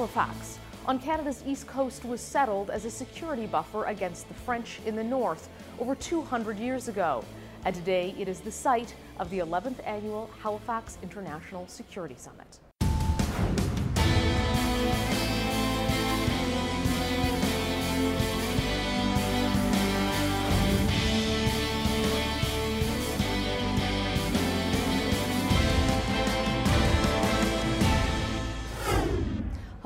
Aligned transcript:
Halifax, 0.00 0.58
on 0.86 0.98
Canada's 0.98 1.44
east 1.46 1.66
coast, 1.66 2.06
was 2.06 2.22
settled 2.22 2.70
as 2.70 2.86
a 2.86 2.90
security 2.90 3.44
buffer 3.44 3.84
against 3.84 4.26
the 4.28 4.34
French 4.34 4.80
in 4.86 4.96
the 4.96 5.04
north 5.04 5.50
over 5.78 5.94
200 5.94 6.58
years 6.58 6.88
ago. 6.88 7.22
And 7.66 7.74
today 7.74 8.14
it 8.18 8.26
is 8.26 8.40
the 8.40 8.50
site 8.50 8.94
of 9.18 9.28
the 9.28 9.40
11th 9.40 9.86
annual 9.86 10.30
Halifax 10.42 10.96
International 11.02 11.66
Security 11.66 12.14
Summit. 12.16 12.60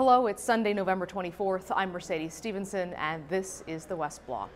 Hello, 0.07 0.27
it's 0.27 0.45
Sunday, 0.45 0.75
November 0.75 1.07
24th. 1.07 1.73
I'm 1.75 1.91
Mercedes 1.91 2.35
Stephenson, 2.35 2.93
and 2.99 3.27
this 3.31 3.65
is 3.67 3.87
the 3.87 3.97
West 3.97 4.27
Block. 4.27 4.51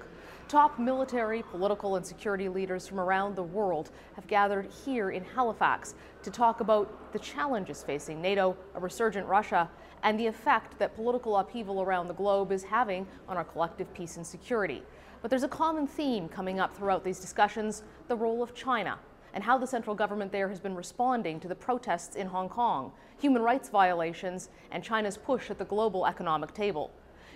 Top 0.47 0.79
military, 0.79 1.43
political, 1.43 1.97
and 1.97 2.05
security 2.05 2.51
leaders 2.51 2.87
from 2.87 3.01
around 3.01 3.35
the 3.35 3.43
world 3.43 3.91
have 4.15 4.27
gathered 4.27 4.69
here 4.85 5.09
in 5.09 5.25
Halifax 5.25 5.95
to 6.23 6.31
talk 6.31 6.61
about 6.61 7.15
the 7.15 7.19
challenges 7.19 7.83
facing 7.83 8.21
NATO, 8.21 8.59
a 8.75 8.81
resurgent 8.81 9.27
Russia, 9.27 9.71
and 10.03 10.21
the 10.21 10.27
effect 10.27 10.79
that 10.79 10.95
political 10.95 11.39
upheaval 11.39 11.81
around 11.81 12.09
the 12.09 12.15
globe 12.15 12.53
is 12.53 12.63
having 12.63 13.07
on 13.27 13.39
our 13.39 13.45
collective 13.45 13.91
peace 13.95 14.19
and 14.19 14.27
security. 14.27 14.83
But 15.23 15.31
there's 15.31 15.45
a 15.45 15.49
common 15.49 15.87
theme 15.87 16.29
coming 16.29 16.61
up 16.61 16.77
throughout 16.77 17.05
these 17.05 17.21
discussions 17.21 17.85
the 18.09 18.17
role 18.17 18.43
of 18.43 18.55
China 18.55 18.99
and 19.39 19.45
how 19.45 19.57
the 19.57 19.69
central 19.69 19.95
government 19.95 20.33
there 20.33 20.49
has 20.49 20.59
been 20.59 20.75
responding 20.75 21.39
to 21.39 21.47
the 21.47 21.55
protests 21.55 22.17
in 22.17 22.27
Hong 22.27 22.49
Kong, 22.49 22.91
human 23.21 23.41
rights 23.41 23.69
violations, 23.69 24.49
and 24.73 24.83
China's 24.83 25.17
push 25.17 25.49
at 25.49 25.59
the 25.59 25.65
global 25.65 26.07
economic 26.07 26.53
table. 26.55 26.91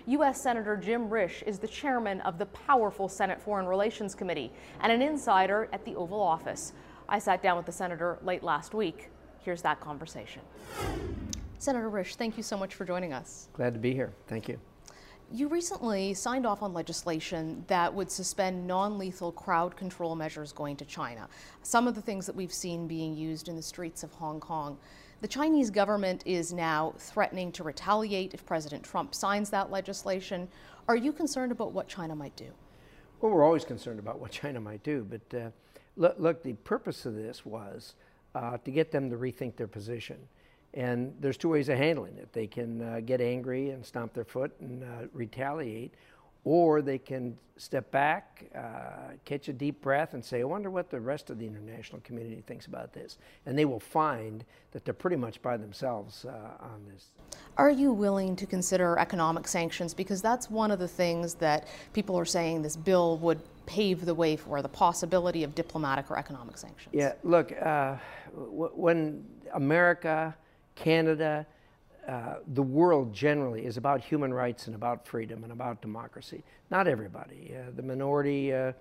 U.S. 0.07 0.41
Senator 0.41 0.75
Jim 0.75 1.07
Risch 1.07 1.43
is 1.43 1.59
the 1.59 1.67
chairman 1.69 2.19
of 2.19 2.37
the 2.37 2.47
powerful 2.47 3.07
Senate 3.07 3.39
Foreign 3.39 3.65
Relations 3.67 4.15
Committee 4.15 4.51
and 4.81 4.91
an 4.91 5.01
insider 5.01 5.69
at 5.71 5.85
the 5.85 5.95
Oval 5.95 6.19
Office. 6.19 6.73
I 7.07 7.19
sat 7.19 7.41
down 7.41 7.55
with 7.55 7.67
the 7.67 7.71
senator 7.71 8.19
late 8.21 8.43
last 8.43 8.73
week. 8.73 9.09
Here's 9.39 9.61
that 9.61 9.79
conversation. 9.79 10.41
Senator 11.57 11.89
Risch, 11.89 12.15
thank 12.15 12.35
you 12.35 12.43
so 12.43 12.57
much 12.57 12.75
for 12.75 12.83
joining 12.83 13.13
us. 13.13 13.47
Glad 13.53 13.75
to 13.75 13.79
be 13.79 13.93
here. 13.93 14.11
Thank 14.27 14.49
you. 14.49 14.59
You 15.31 15.47
recently 15.47 16.13
signed 16.13 16.45
off 16.45 16.61
on 16.61 16.73
legislation 16.73 17.63
that 17.67 17.93
would 17.93 18.11
suspend 18.11 18.67
non 18.67 18.97
lethal 18.97 19.31
crowd 19.31 19.75
control 19.75 20.15
measures 20.15 20.51
going 20.51 20.75
to 20.77 20.85
China. 20.85 21.27
Some 21.63 21.87
of 21.87 21.95
the 21.95 22.01
things 22.01 22.25
that 22.25 22.35
we've 22.35 22.53
seen 22.53 22.87
being 22.87 23.15
used 23.15 23.47
in 23.47 23.55
the 23.55 23.61
streets 23.61 24.03
of 24.03 24.11
Hong 24.13 24.39
Kong. 24.39 24.77
The 25.21 25.27
Chinese 25.27 25.69
government 25.69 26.21
is 26.25 26.51
now 26.51 26.93
threatening 26.97 27.51
to 27.53 27.63
retaliate 27.63 28.33
if 28.33 28.45
President 28.45 28.83
Trump 28.83 29.15
signs 29.15 29.49
that 29.51 29.71
legislation. 29.71 30.49
Are 30.87 30.97
you 30.97 31.13
concerned 31.13 31.51
about 31.51 31.71
what 31.71 31.87
China 31.87 32.15
might 32.15 32.35
do? 32.35 32.51
Well, 33.21 33.31
we're 33.31 33.45
always 33.45 33.63
concerned 33.63 33.99
about 33.99 34.19
what 34.19 34.31
China 34.31 34.59
might 34.59 34.83
do, 34.83 35.07
but 35.09 35.37
uh, 35.37 35.49
look, 35.95 36.15
look, 36.19 36.43
the 36.43 36.53
purpose 36.53 37.05
of 37.05 37.15
this 37.15 37.45
was 37.45 37.95
uh, 38.35 38.57
to 38.57 38.71
get 38.71 38.91
them 38.91 39.09
to 39.09 39.15
rethink 39.15 39.55
their 39.55 39.67
position. 39.67 40.17
And 40.73 41.13
there's 41.19 41.37
two 41.37 41.49
ways 41.49 41.69
of 41.69 41.77
handling 41.77 42.17
it. 42.17 42.33
They 42.33 42.47
can 42.47 42.81
uh, 42.81 43.01
get 43.05 43.21
angry 43.21 43.69
and 43.69 43.85
stomp 43.85 44.13
their 44.13 44.25
foot 44.25 44.51
and 44.59 44.83
uh, 44.83 45.07
retaliate, 45.13 45.93
or 46.45 46.81
they 46.81 46.97
can 46.97 47.37
step 47.57 47.91
back, 47.91 48.45
uh, 48.55 49.13
catch 49.23 49.47
a 49.47 49.53
deep 49.53 49.81
breath, 49.81 50.15
and 50.15 50.25
say, 50.25 50.41
I 50.41 50.43
wonder 50.43 50.71
what 50.71 50.89
the 50.89 50.99
rest 50.99 51.29
of 51.29 51.37
the 51.37 51.45
international 51.45 52.01
community 52.01 52.41
thinks 52.47 52.65
about 52.65 52.91
this. 52.91 53.19
And 53.45 53.57
they 53.57 53.65
will 53.65 53.79
find 53.79 54.43
that 54.71 54.83
they're 54.83 54.93
pretty 54.95 55.15
much 55.15 55.41
by 55.43 55.57
themselves 55.57 56.25
uh, 56.25 56.31
on 56.59 56.83
this. 56.91 57.11
Are 57.55 57.69
you 57.69 57.93
willing 57.93 58.35
to 58.37 58.47
consider 58.47 58.97
economic 58.97 59.47
sanctions? 59.47 59.93
Because 59.93 60.21
that's 60.21 60.49
one 60.49 60.71
of 60.71 60.79
the 60.79 60.87
things 60.87 61.35
that 61.35 61.67
people 61.93 62.17
are 62.17 62.25
saying 62.25 62.63
this 62.63 62.75
bill 62.75 63.19
would 63.19 63.39
pave 63.67 64.03
the 64.05 64.15
way 64.15 64.35
for 64.35 64.61
the 64.63 64.69
possibility 64.69 65.43
of 65.43 65.53
diplomatic 65.53 66.09
or 66.09 66.17
economic 66.17 66.57
sanctions. 66.57 66.89
Yeah, 66.91 67.13
look, 67.23 67.51
uh, 67.51 67.95
w- 68.33 68.71
when 68.73 69.23
America, 69.53 70.35
Canada, 70.75 71.45
uh, 72.07 72.35
the 72.53 72.63
world 72.63 73.13
generally 73.13 73.65
is 73.65 73.77
about 73.77 74.01
human 74.01 74.33
rights 74.33 74.67
and 74.67 74.75
about 74.75 75.07
freedom 75.07 75.43
and 75.43 75.53
about 75.53 75.81
democracy. 75.81 76.43
Not 76.69 76.87
everybody. 76.87 77.53
Uh, 77.55 77.71
the 77.75 77.83
minority 77.83 78.53
uh, 78.53 78.73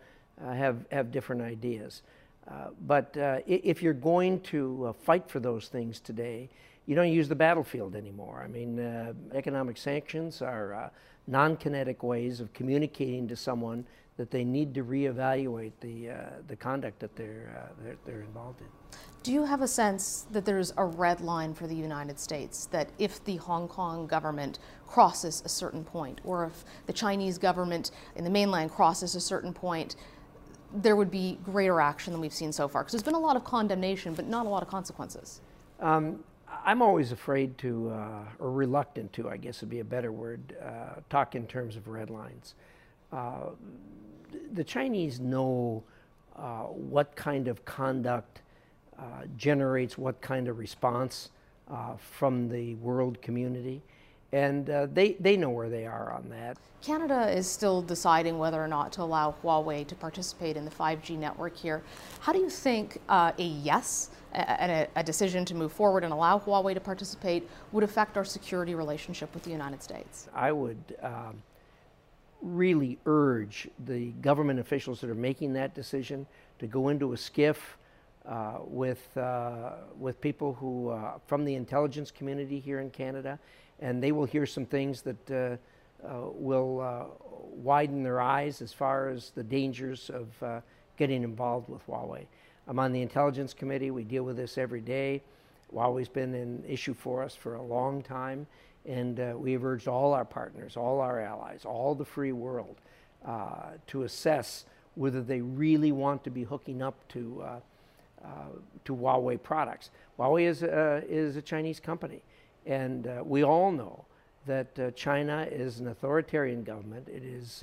uh 0.43 0.53
have, 0.53 0.85
have 0.91 1.13
different 1.13 1.43
ideas. 1.43 2.03
Uh, 2.49 2.69
but 2.87 3.17
uh, 3.17 3.39
if 3.47 3.83
you're 3.83 3.93
going 3.93 4.41
to 4.41 4.95
fight 5.03 5.29
for 5.29 5.39
those 5.39 5.69
things 5.69 6.01
today, 6.01 6.49
you 6.87 6.97
don't 6.97 7.13
use 7.13 7.29
the 7.29 7.37
battlefield 7.37 7.95
anymore. 7.95 8.43
I 8.45 8.49
mean, 8.49 9.15
economic 9.33 9.77
sanctions 9.77 10.43
are 10.43 10.91
non 11.29 11.57
kinetic 11.57 12.03
ways 12.03 12.41
of 12.41 12.53
communicating 12.53 13.29
to 13.29 13.37
someone 13.37 13.85
that 14.17 14.31
they 14.31 14.45
need 14.45 14.75
to 14.75 14.85
reevaluate 14.85 15.73
the, 15.81 16.11
uh, 16.11 16.17
the 16.49 16.57
conduct 16.57 17.01
that 17.01 17.15
they're, 17.17 17.55
uh, 17.57 17.83
they're, 17.83 17.97
they're, 18.05 18.21
involved 18.21 18.61
in. 18.61 18.67
Do 19.23 19.33
you 19.33 19.45
have 19.45 19.63
a 19.63 19.69
sense 19.69 20.27
that 20.33 20.45
there's 20.45 20.73
a 20.77 20.85
red 20.85 21.21
line 21.21 21.55
for 21.55 21.67
the 21.67 21.75
United 21.75 22.19
States, 22.19 22.67
that 22.67 22.91
if 22.99 23.25
the 23.25 23.37
Hong 23.37 23.69
Kong 23.69 24.07
government 24.07 24.59
crosses 24.87 25.43
a 25.45 25.49
certain 25.49 25.85
point, 25.85 26.21
or 26.25 26.45
if 26.45 26.65
the 26.87 26.93
Chinese 26.93 27.39
government 27.39 27.93
in 28.17 28.25
the 28.25 28.31
mainland 28.31 28.71
crosses 28.71 29.15
a 29.15 29.21
certain 29.21 29.55
point, 29.55 29.97
there 30.75 30.97
would 30.97 31.11
be 31.11 31.39
greater 31.45 31.81
action 31.81 32.13
than 32.13 32.21
we've 32.21 32.33
seen 32.33 32.53
so 32.53 32.69
far? 32.69 32.83
Because 32.83 32.93
there's 32.93 33.03
been 33.03 33.15
a 33.15 33.19
lot 33.19 33.37
of 33.37 33.45
condemnation, 33.45 34.15
but 34.15 34.27
not 34.27 34.47
a 34.47 34.49
lot 34.49 34.63
of 34.63 34.69
consequences. 34.69 35.41
Um, 35.81 36.23
I'm 36.65 36.83
always 36.83 37.13
afraid 37.13 37.57
to, 37.59 37.91
uh, 37.91 38.25
or 38.39 38.53
reluctant 38.53 39.13
to, 39.15 39.29
I 39.31 39.37
guess 39.37 39.61
would 39.61 39.71
be 39.71 39.81
a 39.81 39.85
better 39.85 40.13
word, 40.13 40.57
uh, 40.63 41.01
talk 41.09 41.35
in 41.35 41.47
terms 41.47 41.77
of 41.77 41.89
red 41.89 42.11
lines. 42.11 42.55
Uh, 43.13 43.51
the 44.53 44.65
Chinese 44.65 45.21
know 45.21 45.83
uh, 46.37 46.63
what 46.63 47.15
kind 47.17 47.49
of 47.49 47.65
conduct 47.65 48.43
uh, 48.99 49.03
generates 49.37 49.99
what 49.99 50.21
kind 50.21 50.49
of 50.49 50.59
response 50.59 51.31
uh, 51.71 51.97
from 51.97 52.49
the 52.49 52.75
world 52.77 53.21
community. 53.23 53.83
And 54.33 54.69
uh, 54.71 54.87
they, 54.93 55.13
they 55.21 55.37
know 55.37 55.51
where 55.51 55.69
they 55.69 55.87
are 55.87 56.13
on 56.13 56.29
that. 56.31 56.57
Canada 56.81 57.31
is 57.31 57.47
still 57.47 57.83
deciding 57.83 58.39
whether 58.39 58.63
or 58.63 58.69
not 58.69 58.93
to 58.93 59.03
allow 59.03 59.35
Huawei 59.43 59.87
to 59.87 59.95
participate 59.95 60.57
in 60.57 60.65
the 60.65 60.71
5G 60.71 61.19
network 61.19 61.57
here. 61.57 61.83
How 62.21 62.33
do 62.33 62.39
you 62.39 62.49
think 62.49 62.99
uh, 63.09 63.33
a 63.39 63.43
yes 63.43 64.11
and 64.33 64.73
a, 64.73 64.89
a, 64.97 65.03
decision 65.03 65.45
to 65.45 65.55
move 65.55 65.73
forward 65.73 66.05
and 66.05 66.13
allow 66.13 66.39
Huawei 66.39 66.73
to 66.73 66.81
participate 66.81 67.47
would 67.73 67.85
affect 67.85 68.17
our 68.17 68.25
security 68.25 68.75
relationship 68.75 69.33
with 69.35 69.43
the 69.43 69.51
United 69.51 69.83
States? 69.83 70.29
I 70.35 70.51
would. 70.53 70.79
Um, 71.03 71.43
really 72.43 72.99
urge 73.07 73.69
the 73.87 74.07
government 74.21 74.59
officials 74.59 75.01
that 75.01 75.09
are 75.09 75.15
making 75.15 75.53
that 75.55 75.75
decision 75.75 76.27
to 76.59 76.67
go 76.67 76.89
into 76.89 77.13
a 77.13 77.17
SCIF 77.17 77.57
uh, 78.27 78.59
with, 78.65 79.17
uh, 79.17 79.73
with 79.99 80.21
people 80.21 80.55
who, 80.55 80.91
uh, 80.91 81.19
from 81.27 81.45
the 81.45 81.55
intelligence 81.55 82.11
community 82.11 82.61
here 82.61 82.81
in 82.81 82.91
Canada, 82.91 83.39
and 83.81 84.03
they 84.03 84.13
will 84.13 84.25
hear 84.25 84.47
some 84.47 84.67
things 84.67 85.03
that 85.03 85.31
uh, 85.31 85.57
uh, 86.07 86.31
will 86.33 86.81
uh, 86.81 87.05
widen 87.55 88.03
their 88.03 88.21
eyes 88.21 88.63
as 88.63 88.73
far 88.73 89.09
as 89.09 89.31
the 89.31 89.43
dangers 89.43 90.11
of 90.11 90.63
getting 90.97 91.23
involved 91.23 91.69
with 91.69 91.85
Huawei. 91.87 92.27
I'm 92.69 92.79
on 92.79 92.93
the 92.93 93.03
intelligence 93.03 93.55
committee. 93.55 93.91
We 93.91 94.05
deal 94.05 94.23
with 94.23 94.37
this 94.37 94.57
every 94.57 94.81
day. 94.81 95.23
Huawei's 95.75 96.09
been 96.09 96.35
an 96.35 96.65
issue 96.69 96.95
for 96.95 97.23
us 97.23 97.35
for 97.35 97.55
a 97.55 97.63
long 97.63 98.03
time, 98.03 98.47
and 98.87 99.21
uh, 99.21 99.35
we 99.37 99.53
have 99.53 99.65
urged 99.65 99.89
all 99.89 100.13
our 100.13 100.25
partners, 100.25 100.77
all 100.77 101.01
our 101.01 101.21
allies, 101.21 101.65
all 101.65 101.95
the 101.95 102.05
free 102.05 102.33
world 102.33 102.77
uh, 103.27 103.71
to 103.87 104.03
assess 104.03 104.65
whether 104.95 105.23
they 105.23 105.41
really 105.41 105.93
want 105.93 106.25
to 106.25 106.31
be 106.31 106.43
hooking 106.43 106.83
up 106.83 106.97
to, 107.09 107.43
uh, 107.43 107.61
uh 108.25 108.29
to 108.85 108.95
Huawei 108.95 109.43
products. 109.43 109.91
Huawei 110.19 110.43
is, 110.43 110.63
uh, 110.63 111.01
is 111.09 111.37
a 111.37 111.43
Chinese 111.43 111.81
company, 111.81 112.23
and 112.67 113.07
uh, 113.07 113.23
we 113.25 113.45
all 113.45 113.71
know 113.71 114.05
that 114.47 114.97
China 114.97 115.47
is 115.49 115.79
an 115.79 115.87
authoritarian 115.87 116.65
government. 116.65 117.09
It 117.09 117.23
is 117.23 117.63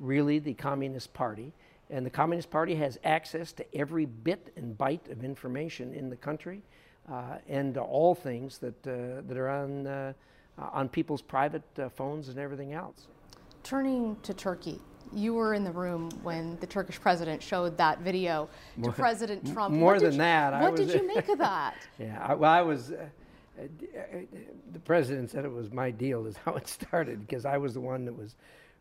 really 0.00 0.40
the 0.40 0.54
Communist 0.54 1.14
Party. 1.14 1.52
And 1.90 2.04
the 2.04 2.10
Communist 2.10 2.50
Party 2.50 2.74
has 2.74 2.98
access 3.04 3.52
to 3.52 3.64
every 3.72 4.04
bit 4.04 4.52
and 4.56 4.76
byte 4.76 5.10
of 5.12 5.22
information 5.22 5.94
in 5.94 6.10
the 6.10 6.16
country 6.16 6.62
uh, 6.62 6.89
and 7.48 7.76
all 7.76 8.14
things 8.14 8.58
that, 8.58 8.86
uh, 8.86 9.22
that 9.26 9.36
are 9.36 9.48
on, 9.48 9.86
uh, 9.86 10.12
on 10.58 10.88
people's 10.88 11.22
private 11.22 11.62
phones 11.94 12.28
and 12.28 12.38
everything 12.38 12.72
else. 12.72 13.06
Turning 13.62 14.16
to 14.22 14.32
Turkey, 14.32 14.80
you 15.12 15.34
were 15.34 15.54
in 15.54 15.64
the 15.64 15.72
room 15.72 16.10
when 16.22 16.56
the 16.60 16.66
Turkish 16.66 17.00
president 17.00 17.42
showed 17.42 17.76
that 17.76 18.00
video 18.00 18.48
to 18.76 18.80
more, 18.80 18.92
President 18.92 19.52
Trump. 19.52 19.74
More 19.74 19.98
than 19.98 20.12
you, 20.12 20.18
that. 20.18 20.62
What 20.62 20.76
did 20.76 20.92
you 20.92 21.06
make 21.14 21.28
of 21.28 21.38
that? 21.38 21.74
yeah, 21.98 22.24
I, 22.26 22.34
well, 22.34 22.50
I 22.50 22.62
was. 22.62 22.92
Uh, 22.92 23.06
uh, 23.58 23.64
the 24.72 24.78
president 24.80 25.30
said 25.30 25.44
it 25.44 25.52
was 25.52 25.70
my 25.70 25.90
deal, 25.90 26.26
is 26.26 26.36
how 26.44 26.54
it 26.54 26.66
started, 26.68 27.20
because 27.20 27.44
I 27.44 27.58
was 27.58 27.74
the 27.74 27.80
one 27.80 28.04
that 28.04 28.16
was 28.16 28.36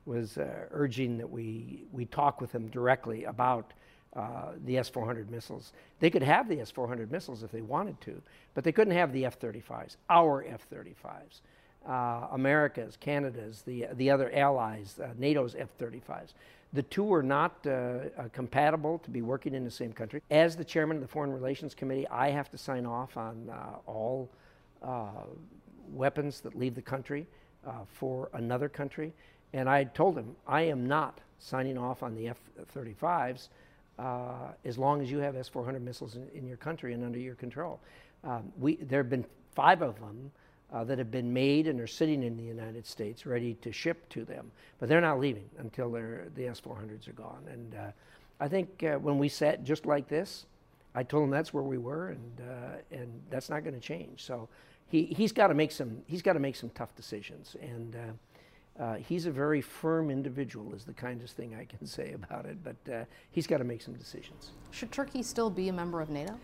was 0.05 0.37
uh, 0.37 0.65
urging 0.71 1.17
that 1.17 1.29
we 1.29 1.83
we 1.91 2.05
talk 2.05 2.41
with 2.41 2.51
him 2.51 2.67
directly 2.69 3.25
about 3.25 3.73
uh, 4.15 4.53
the 4.65 4.77
S 4.77 4.89
400 4.89 5.29
missiles. 5.29 5.71
They 5.99 6.09
could 6.09 6.23
have 6.23 6.47
the 6.49 6.59
S 6.61 6.71
400 6.71 7.11
missiles 7.11 7.43
if 7.43 7.51
they 7.51 7.61
wanted 7.61 7.99
to, 8.01 8.21
but 8.53 8.63
they 8.63 8.71
couldn't 8.71 8.93
have 8.95 9.13
the 9.13 9.25
F 9.25 9.39
35s, 9.39 9.97
our 10.09 10.43
F 10.43 10.65
35s. 10.73 11.41
uh, 11.87 12.27
America's, 12.31 12.97
Canada's, 12.97 13.61
the, 13.63 13.87
the 13.93 14.09
other 14.09 14.33
allies, 14.33 14.99
uh, 15.03 15.07
NATO's 15.17 15.55
F 15.55 15.69
35s. 15.79 16.33
The 16.73 16.83
two 16.83 17.11
are 17.13 17.23
not 17.23 17.65
uh, 17.65 17.69
uh, 17.69 18.29
compatible 18.31 18.99
to 18.99 19.09
be 19.09 19.21
working 19.21 19.55
in 19.55 19.63
the 19.63 19.71
same 19.71 19.91
country. 19.91 20.21
As 20.29 20.55
the 20.55 20.63
chairman 20.65 20.97
of 20.97 21.01
the 21.01 21.07
Foreign 21.07 21.31
Relations 21.31 21.73
Committee, 21.73 22.07
I 22.09 22.29
have 22.29 22.49
to 22.51 22.57
sign 22.57 22.85
off 22.85 23.17
on 23.17 23.49
uh, 23.49 23.77
all 23.87 24.29
weapons 25.91 26.41
that 26.41 26.57
leave 26.57 26.75
the 26.75 26.81
country 26.81 27.25
for 27.87 28.29
another 28.33 28.69
country. 28.69 29.11
And 29.53 29.67
I 29.67 29.83
told 29.83 30.17
him, 30.17 30.35
I 30.47 30.61
am 30.61 30.87
not 30.87 31.19
signing 31.39 31.77
off 31.77 32.03
on 32.03 32.15
the 32.15 32.27
F 32.29 32.37
35s 32.75 33.49
uh, 33.99 34.53
as 34.63 34.77
long 34.77 35.01
as 35.01 35.11
you 35.11 35.19
have 35.19 35.35
S 35.35 35.49
400 35.49 35.83
missiles 35.83 36.15
in, 36.15 36.27
in, 36.33 36.47
your 36.47 36.57
country 36.57 36.93
and 36.93 37.03
under 37.03 37.19
your 37.19 37.35
control. 37.35 37.79
Um, 38.23 38.51
we, 38.57 38.77
there 38.77 39.01
have 39.01 39.09
been 39.09 39.25
five 39.53 39.81
of 39.81 39.99
them 39.99 40.31
uh, 40.71 40.83
that 40.85 40.97
have 40.97 41.11
been 41.11 41.33
made 41.33 41.67
and 41.67 41.81
are 41.81 41.87
sitting 41.87 42.23
in 42.23 42.37
the 42.37 42.43
United 42.43 42.85
States 42.85 43.25
ready 43.25 43.55
to 43.55 43.71
ship 43.71 44.07
to 44.09 44.23
them, 44.23 44.51
but 44.79 44.87
they're 44.87 45.01
not 45.01 45.19
leaving 45.19 45.49
until 45.57 45.91
the 45.91 46.47
S 46.47 46.61
400s 46.61 47.07
are 47.07 47.13
gone. 47.13 47.43
And 47.51 47.75
uh, 47.75 47.91
I 48.39 48.47
think 48.47 48.83
uh, 48.83 48.97
when 48.99 49.17
we 49.17 49.27
sat 49.27 49.63
just 49.63 49.85
like 49.85 50.07
this, 50.07 50.45
I 50.95 51.03
told 51.03 51.25
him 51.25 51.29
that's 51.29 51.53
where 51.53 51.63
we 51.63 51.77
were, 51.77 52.09
and, 52.09 52.41
uh, 52.41 52.77
and 52.91 53.21
that's 53.29 53.49
not 53.49 53.63
going 53.63 53.75
to 53.75 53.81
change. 53.81 54.23
So 54.23 54.47
he, 54.87 55.05
he's 55.05 55.31
got 55.31 55.47
to 55.47 55.53
make 55.53 55.71
some 55.71 56.01
he's 56.07 56.21
got 56.21 56.33
to 56.33 56.39
make 56.39 56.55
some 56.55 56.69
tough 56.71 56.95
decisions 56.95 57.55
and 57.61 57.95
uh, 58.79 58.95
he's 58.95 59.25
a 59.25 59.31
very 59.31 59.61
firm 59.61 60.09
individual, 60.09 60.73
is 60.73 60.85
the 60.85 60.93
kindest 60.93 61.35
thing 61.35 61.55
I 61.55 61.65
can 61.65 61.85
say 61.85 62.13
about 62.13 62.45
it, 62.45 62.57
but 62.63 62.93
uh, 62.93 63.03
he's 63.31 63.45
got 63.45 63.57
to 63.57 63.63
make 63.63 63.81
some 63.81 63.93
decisions. 63.95 64.51
Should 64.71 64.91
Turkey 64.91 65.21
still 65.21 65.49
be 65.49 65.67
a 65.67 65.73
member 65.73 65.99
of 65.99 66.09
NATO? 66.09 66.39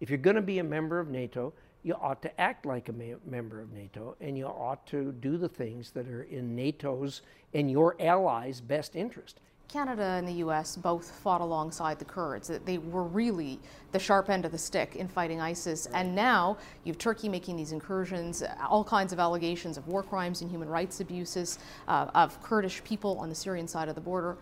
If 0.00 0.10
you're 0.10 0.18
going 0.18 0.36
to 0.36 0.42
be 0.42 0.58
a 0.58 0.64
member 0.64 1.00
of 1.00 1.08
NATO, 1.08 1.52
you 1.82 1.94
ought 1.94 2.20
to 2.22 2.40
act 2.40 2.66
like 2.66 2.88
a 2.88 2.94
member 3.24 3.60
of 3.60 3.72
NATO, 3.72 4.16
and 4.20 4.36
you 4.36 4.46
ought 4.46 4.86
to 4.88 5.12
do 5.12 5.38
the 5.38 5.48
things 5.48 5.90
that 5.92 6.08
are 6.08 6.24
in 6.24 6.54
NATO's 6.54 7.22
and 7.54 7.70
your 7.70 7.96
allies' 8.00 8.60
best 8.60 8.94
interest. 8.94 9.40
Canada 9.68 10.02
and 10.02 10.26
the 10.26 10.44
US 10.44 10.76
both 10.76 11.10
fought 11.10 11.42
alongside 11.42 11.98
the 11.98 12.04
Kurds. 12.04 12.50
They 12.64 12.78
were 12.78 13.04
really 13.04 13.60
the 13.92 13.98
sharp 13.98 14.30
end 14.30 14.46
of 14.46 14.52
the 14.52 14.58
stick 14.58 14.96
in 14.96 15.08
fighting 15.08 15.42
ISIS. 15.42 15.86
Right. 15.92 16.00
And 16.00 16.14
now 16.14 16.56
you 16.84 16.92
have 16.92 16.98
Turkey 16.98 17.28
making 17.28 17.56
these 17.56 17.72
incursions, 17.72 18.42
all 18.66 18.82
kinds 18.82 19.12
of 19.12 19.20
allegations 19.20 19.76
of 19.76 19.86
war 19.86 20.02
crimes 20.02 20.40
and 20.40 20.50
human 20.50 20.68
rights 20.68 21.00
abuses 21.00 21.58
uh, 21.86 22.06
of 22.14 22.42
Kurdish 22.42 22.82
people 22.82 23.18
on 23.18 23.28
the 23.28 23.34
Syrian 23.34 23.68
side 23.68 23.88
of 23.88 23.94
the 23.94 24.00
border. 24.00 24.38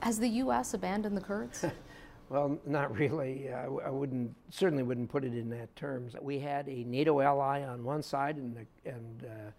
Has 0.00 0.20
the 0.20 0.28
US 0.28 0.72
abandoned 0.74 1.16
the 1.16 1.20
Kurds? 1.20 1.64
well, 2.28 2.56
not 2.64 2.96
really. 2.96 3.52
Uh, 3.52 3.86
I 3.86 3.90
wouldn't 3.90 4.32
certainly 4.50 4.84
wouldn't 4.84 5.10
put 5.10 5.24
it 5.24 5.34
in 5.34 5.50
that 5.50 5.74
terms. 5.74 6.14
We 6.22 6.38
had 6.38 6.68
a 6.68 6.84
NATO 6.84 7.20
ally 7.20 7.64
on 7.64 7.82
one 7.82 8.02
side 8.02 8.36
and, 8.36 8.56
the, 8.56 8.90
and 8.90 9.24
uh, 9.24 9.26
uh, 9.26 9.50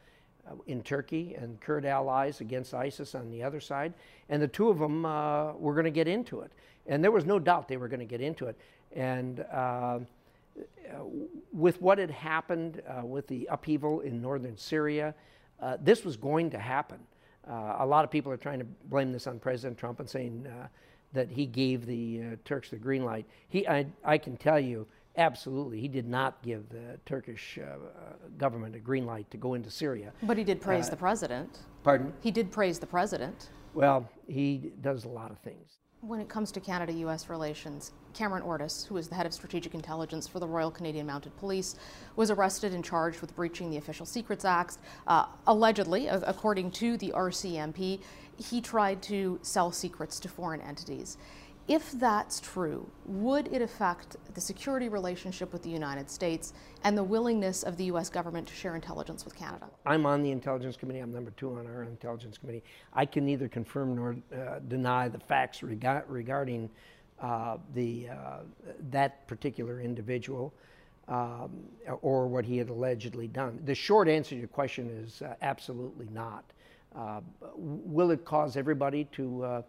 in 0.67 0.81
Turkey 0.83 1.35
and 1.35 1.59
Kurd 1.59 1.85
allies 1.85 2.41
against 2.41 2.73
ISIS 2.73 3.15
on 3.15 3.31
the 3.31 3.43
other 3.43 3.59
side. 3.59 3.93
And 4.29 4.41
the 4.41 4.47
two 4.47 4.69
of 4.69 4.79
them 4.79 5.05
uh, 5.05 5.53
were 5.53 5.73
going 5.73 5.85
to 5.85 5.91
get 5.91 6.07
into 6.07 6.41
it. 6.41 6.51
And 6.87 7.03
there 7.03 7.11
was 7.11 7.25
no 7.25 7.39
doubt 7.39 7.67
they 7.67 7.77
were 7.77 7.87
going 7.87 7.99
to 7.99 8.05
get 8.05 8.21
into 8.21 8.47
it. 8.47 8.57
And 8.93 9.39
uh, 9.51 9.99
with 11.51 11.81
what 11.81 11.97
had 11.97 12.11
happened 12.11 12.81
uh, 12.87 13.05
with 13.05 13.27
the 13.27 13.47
upheaval 13.51 14.01
in 14.01 14.21
northern 14.21 14.57
Syria, 14.57 15.13
uh, 15.61 15.77
this 15.81 16.03
was 16.03 16.15
going 16.15 16.49
to 16.51 16.59
happen. 16.59 16.99
Uh, 17.49 17.77
a 17.79 17.85
lot 17.85 18.03
of 18.03 18.11
people 18.11 18.31
are 18.31 18.37
trying 18.37 18.59
to 18.59 18.65
blame 18.89 19.11
this 19.11 19.27
on 19.27 19.39
President 19.39 19.77
Trump 19.77 19.99
and 19.99 20.09
saying 20.09 20.47
that 21.13 21.29
he 21.29 21.45
gave 21.45 21.85
the 21.85 22.37
Turks 22.43 22.69
the 22.69 22.75
green 22.75 23.05
light. 23.05 23.25
He, 23.47 23.67
I, 23.67 23.85
I 24.03 24.17
can 24.17 24.35
tell 24.37 24.59
you, 24.59 24.87
Absolutely. 25.17 25.79
He 25.79 25.87
did 25.87 26.07
not 26.07 26.41
give 26.41 26.69
the 26.69 26.99
Turkish 27.05 27.57
uh, 27.57 27.77
government 28.37 28.75
a 28.75 28.79
green 28.79 29.05
light 29.05 29.29
to 29.31 29.37
go 29.37 29.53
into 29.53 29.71
Syria. 29.71 30.11
But 30.23 30.37
he 30.37 30.43
did 30.43 30.61
praise 30.61 30.87
uh, 30.87 30.91
the 30.91 30.97
president. 30.97 31.59
Pardon? 31.83 32.13
He 32.21 32.31
did 32.31 32.51
praise 32.51 32.79
the 32.79 32.87
president. 32.87 33.49
Well, 33.73 34.09
he 34.27 34.71
does 34.81 35.05
a 35.05 35.09
lot 35.09 35.31
of 35.31 35.39
things. 35.39 35.77
When 36.01 36.19
it 36.19 36.29
comes 36.29 36.51
to 36.51 36.59
Canada 36.59 36.93
US 36.93 37.29
relations, 37.29 37.91
Cameron 38.13 38.43
Ortis, 38.43 38.85
who 38.85 38.97
is 38.97 39.07
the 39.07 39.15
head 39.15 39.25
of 39.25 39.33
strategic 39.33 39.73
intelligence 39.73 40.27
for 40.27 40.39
the 40.39 40.47
Royal 40.47 40.69
Canadian 40.69 41.07
Mounted 41.07 41.35
Police, 41.37 41.75
was 42.15 42.29
arrested 42.29 42.73
and 42.73 42.83
charged 42.83 43.21
with 43.21 43.35
breaching 43.35 43.71
the 43.71 43.77
Official 43.77 44.05
Secrets 44.05 44.45
Act. 44.45 44.77
Uh, 45.07 45.25
allegedly, 45.47 46.07
according 46.07 46.71
to 46.71 46.97
the 46.97 47.11
RCMP, 47.15 48.01
he 48.37 48.61
tried 48.61 49.01
to 49.03 49.39
sell 49.41 49.71
secrets 49.71 50.19
to 50.19 50.29
foreign 50.29 50.61
entities. 50.61 51.17
If 51.67 51.93
that's 51.93 52.39
true, 52.39 52.87
would 53.05 53.47
it 53.51 53.59
affect 53.59 54.17
the 54.35 54.41
security 54.41 54.87
relationship 54.87 55.51
with 55.51 55.63
the 55.63 55.69
United 55.69 56.11
States 56.11 56.53
and 56.83 56.95
the 56.95 57.03
willingness 57.03 57.63
of 57.63 57.75
the 57.77 57.85
U.S. 57.85 58.07
government 58.07 58.47
to 58.49 58.53
share 58.53 58.75
intelligence 58.75 59.25
with 59.25 59.35
Canada? 59.35 59.65
I'm 59.83 60.05
on 60.05 60.21
the 60.21 60.29
Intelligence 60.29 60.77
Committee. 60.77 60.99
I'm 60.99 61.11
number 61.11 61.31
two 61.31 61.57
on 61.57 61.65
our 61.65 61.83
Intelligence 61.83 62.37
Committee. 62.37 62.63
I 62.93 63.07
can 63.07 63.25
neither 63.25 63.47
confirm 63.47 63.95
nor 63.95 64.15
uh, 64.31 64.59
deny 64.67 65.07
the 65.07 65.17
facts 65.17 65.63
rega- 65.63 66.03
regarding 66.07 66.69
uh, 67.19 67.57
the, 67.73 68.09
uh, 68.09 68.39
that 68.91 69.27
particular 69.27 69.81
individual 69.81 70.53
um, 71.07 71.49
or 72.03 72.27
what 72.27 72.45
he 72.45 72.57
had 72.57 72.69
allegedly 72.69 73.27
done. 73.27 73.59
The 73.65 73.73
short 73.73 74.07
answer 74.07 74.31
to 74.31 74.35
your 74.37 74.47
question 74.49 74.87
is 75.03 75.23
uh, 75.23 75.33
absolutely 75.41 76.09
not. 76.11 76.45
Uh, 76.95 77.21
will 77.55 78.11
it 78.11 78.23
cause 78.23 78.55
everybody 78.55 79.05
to 79.13 79.43
uh, 79.43 79.61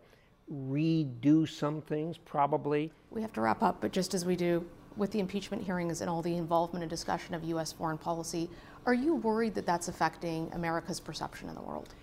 redo 0.52 1.48
some 1.48 1.80
things, 1.82 2.18
probably. 2.18 2.92
We 3.10 3.22
have 3.22 3.32
to 3.34 3.40
wrap 3.40 3.62
up, 3.62 3.80
but 3.80 3.92
just 3.92 4.14
as 4.14 4.24
we 4.24 4.36
do 4.36 4.64
with 4.96 5.10
the 5.10 5.20
impeachment 5.20 5.62
hearings 5.62 6.00
and 6.00 6.08
all 6.08 6.22
the 6.22 6.36
involvement 6.36 6.82
and 6.82 6.90
discussion 6.90 7.34
of 7.34 7.44
U.S. 7.44 7.72
foreign 7.72 7.98
policy, 7.98 8.48
are 8.86 8.94
you 8.94 9.16
worried 9.16 9.54
that 9.56 9.66
that's 9.66 9.88
affecting 9.88 10.50
America's 10.52 11.00
perception 11.00 11.48
in 11.48 11.54
the 11.54 11.60
world? 11.60 11.94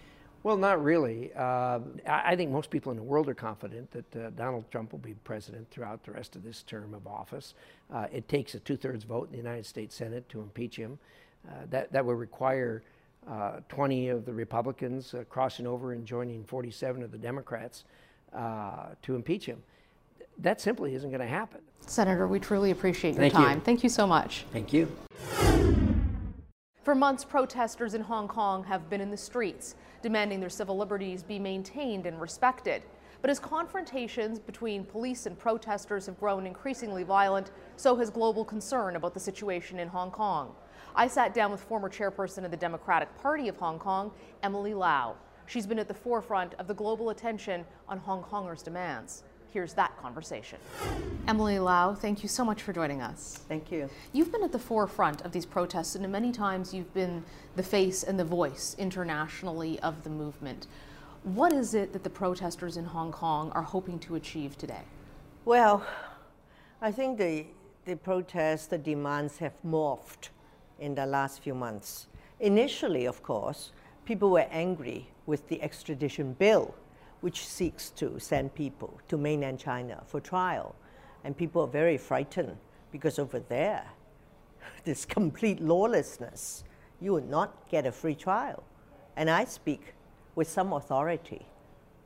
Well, 0.44 0.58
not 0.58 0.84
really. 0.84 1.32
Uh, 1.34 1.80
I 2.06 2.36
think 2.36 2.52
most 2.52 2.70
people 2.70 2.92
in 2.92 2.98
the 2.98 3.04
world 3.04 3.30
are 3.30 3.34
confident 3.34 3.90
that 3.92 4.16
uh, 4.16 4.30
Donald 4.32 4.70
Trump 4.70 4.92
will 4.92 5.00
be 5.00 5.14
president 5.24 5.72
throughout 5.72 6.04
the 6.04 6.12
rest 6.12 6.36
of 6.36 6.44
this 6.44 6.64
term 6.64 6.94
of 6.94 7.08
office. 7.08 7.54
Uh, 7.92 8.08
it 8.12 8.28
takes 8.28 8.54
a 8.54 8.60
two 8.60 8.76
thirds 8.76 9.06
vote 9.06 9.28
in 9.28 9.32
the 9.32 9.38
United 9.38 9.66
States 9.66 9.96
Senate 9.96 10.28
to 10.28 10.42
impeach 10.42 10.76
him. 10.76 11.00
Uh, 11.48 11.52
that, 11.70 11.94
that 11.94 12.06
would 12.06 12.18
require 12.18 12.84
uh, 13.30 13.62
20 13.70 14.10
of 14.10 14.26
the 14.26 14.34
Republicans 14.34 15.14
uh, 15.14 15.24
crossing 15.30 15.66
over 15.66 15.94
and 15.94 16.06
joining 16.06 16.44
47 16.44 17.04
of 17.04 17.12
the 17.12 17.18
Democrats 17.18 17.86
uh, 18.36 18.96
to 19.02 19.16
impeach 19.16 19.46
him. 19.46 19.62
That 20.40 20.60
simply 20.60 20.96
isn't 20.96 21.10
going 21.10 21.22
to 21.22 21.28
happen. 21.28 21.62
Senator, 21.82 22.28
we 22.28 22.40
truly 22.40 22.72
appreciate 22.72 23.12
your 23.12 23.22
Thank 23.22 23.34
time. 23.34 23.58
You. 23.58 23.64
Thank 23.64 23.84
you 23.84 23.90
so 23.90 24.08
much. 24.08 24.46
Thank 24.52 24.74
you. 24.74 24.92
For 26.84 26.96
months, 26.96 27.24
protesters 27.24 27.94
in 27.94 28.02
Hong 28.02 28.28
Kong 28.28 28.64
have 28.66 28.90
been 28.90 29.00
in 29.00 29.10
the 29.10 29.18
streets, 29.18 29.76
demanding 30.02 30.40
their 30.40 30.50
civil 30.50 30.78
liberties 30.78 31.24
be 31.24 31.40
maintained 31.40 32.06
and 32.06 32.20
respected. 32.20 32.84
But 33.22 33.30
as 33.30 33.40
confrontations 33.40 34.38
between 34.38 34.84
police 34.84 35.26
and 35.26 35.40
protesters 35.40 36.08
have 36.08 36.20
grown 36.20 36.46
increasingly 36.46 37.04
violent, 37.04 37.52
so 37.78 37.96
has 37.96 38.10
global 38.10 38.44
concern 38.44 38.98
about 38.98 39.14
the 39.14 39.20
situation 39.20 39.80
in 39.80 39.88
Hong 39.88 40.12
Kong. 40.12 40.54
I 40.94 41.08
sat 41.08 41.34
down 41.34 41.52
with 41.52 41.62
former 41.62 41.90
chairperson 41.90 42.44
of 42.44 42.52
the 42.52 42.58
Democratic 42.58 43.16
Party 43.22 43.48
of 43.48 43.56
Hong 43.56 43.80
Kong, 43.80 44.12
Emily 44.44 44.74
Lau. 44.74 45.16
She's 45.46 45.68
been 45.68 45.80
at 45.80 45.88
the 45.88 45.94
forefront 45.94 46.54
of 46.56 46.68
the 46.68 46.74
global 46.74 47.10
attention 47.10 47.66
on 47.88 47.98
Hong 48.00 48.24
Kongers' 48.24 48.64
demands. 48.64 49.24
Here's 49.52 49.74
that 49.74 49.96
conversation. 50.02 50.58
Emily 51.28 51.60
Lau, 51.60 51.94
thank 51.94 52.24
you 52.24 52.30
so 52.30 52.44
much 52.44 52.64
for 52.64 52.74
joining 52.74 53.04
us. 53.04 53.40
Thank 53.48 53.72
you. 53.72 53.88
You've 54.12 54.32
been 54.32 54.44
at 54.44 54.52
the 54.52 54.58
forefront 54.58 55.22
of 55.22 55.32
these 55.32 55.46
protests, 55.46 55.94
and 55.94 56.12
many 56.12 56.32
times 56.32 56.74
you've 56.74 56.94
been 56.96 57.24
the 57.56 57.62
face 57.62 58.02
and 58.02 58.20
the 58.20 58.26
voice 58.26 58.76
internationally 58.80 59.80
of 59.82 60.04
the 60.04 60.10
movement. 60.10 60.66
What 61.24 61.54
is 61.54 61.76
it 61.76 61.94
that 61.94 62.04
the 62.04 62.10
protesters 62.10 62.78
in 62.78 62.86
Hong 62.86 63.12
Kong 63.12 63.52
are 63.52 63.62
hoping 63.62 64.00
to 64.00 64.16
achieve 64.16 64.58
today? 64.58 64.82
Well, 65.46 65.86
I 66.82 66.92
think 66.92 67.20
the, 67.20 67.46
the 67.86 67.96
protests, 67.96 68.66
the 68.66 68.80
demands 68.80 69.38
have 69.38 69.54
morphed 69.64 70.30
in 70.80 70.96
the 70.96 71.06
last 71.06 71.42
few 71.42 71.54
months. 71.54 72.08
Initially, 72.40 73.06
of 73.06 73.22
course, 73.22 73.72
people 74.04 74.32
were 74.32 74.48
angry 74.50 75.08
with 75.26 75.48
the 75.48 75.62
extradition 75.62 76.34
bill, 76.34 76.76
which 77.22 77.46
seeks 77.46 77.90
to 77.92 78.20
send 78.20 78.54
people 78.54 79.00
to 79.08 79.18
mainland 79.18 79.60
China 79.60 80.04
for 80.06 80.20
trial. 80.20 80.76
And 81.24 81.38
people 81.38 81.62
are 81.62 81.68
very 81.68 81.98
frightened 81.98 82.58
because 82.92 83.18
over 83.18 83.40
there, 83.40 83.86
this 84.84 85.06
complete 85.06 85.62
lawlessness, 85.62 86.64
you 87.00 87.14
would 87.14 87.30
not 87.30 87.70
get 87.70 87.86
a 87.86 87.92
free 87.92 88.16
trial. 88.16 88.64
And 89.16 89.30
I 89.30 89.46
speak 89.46 89.94
with 90.36 90.50
some 90.50 90.74
authority 90.74 91.46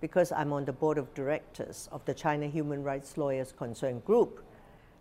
because 0.02 0.32
I'm 0.32 0.54
on 0.54 0.66
the 0.66 0.74
board 0.74 0.98
of 0.98 1.14
directors 1.14 1.90
of 1.92 2.06
the 2.06 2.14
China 2.14 2.48
Human 2.48 2.84
Rights 2.84 3.18
Lawyers 3.18 3.52
Concern 3.52 4.00
Group, 4.02 4.44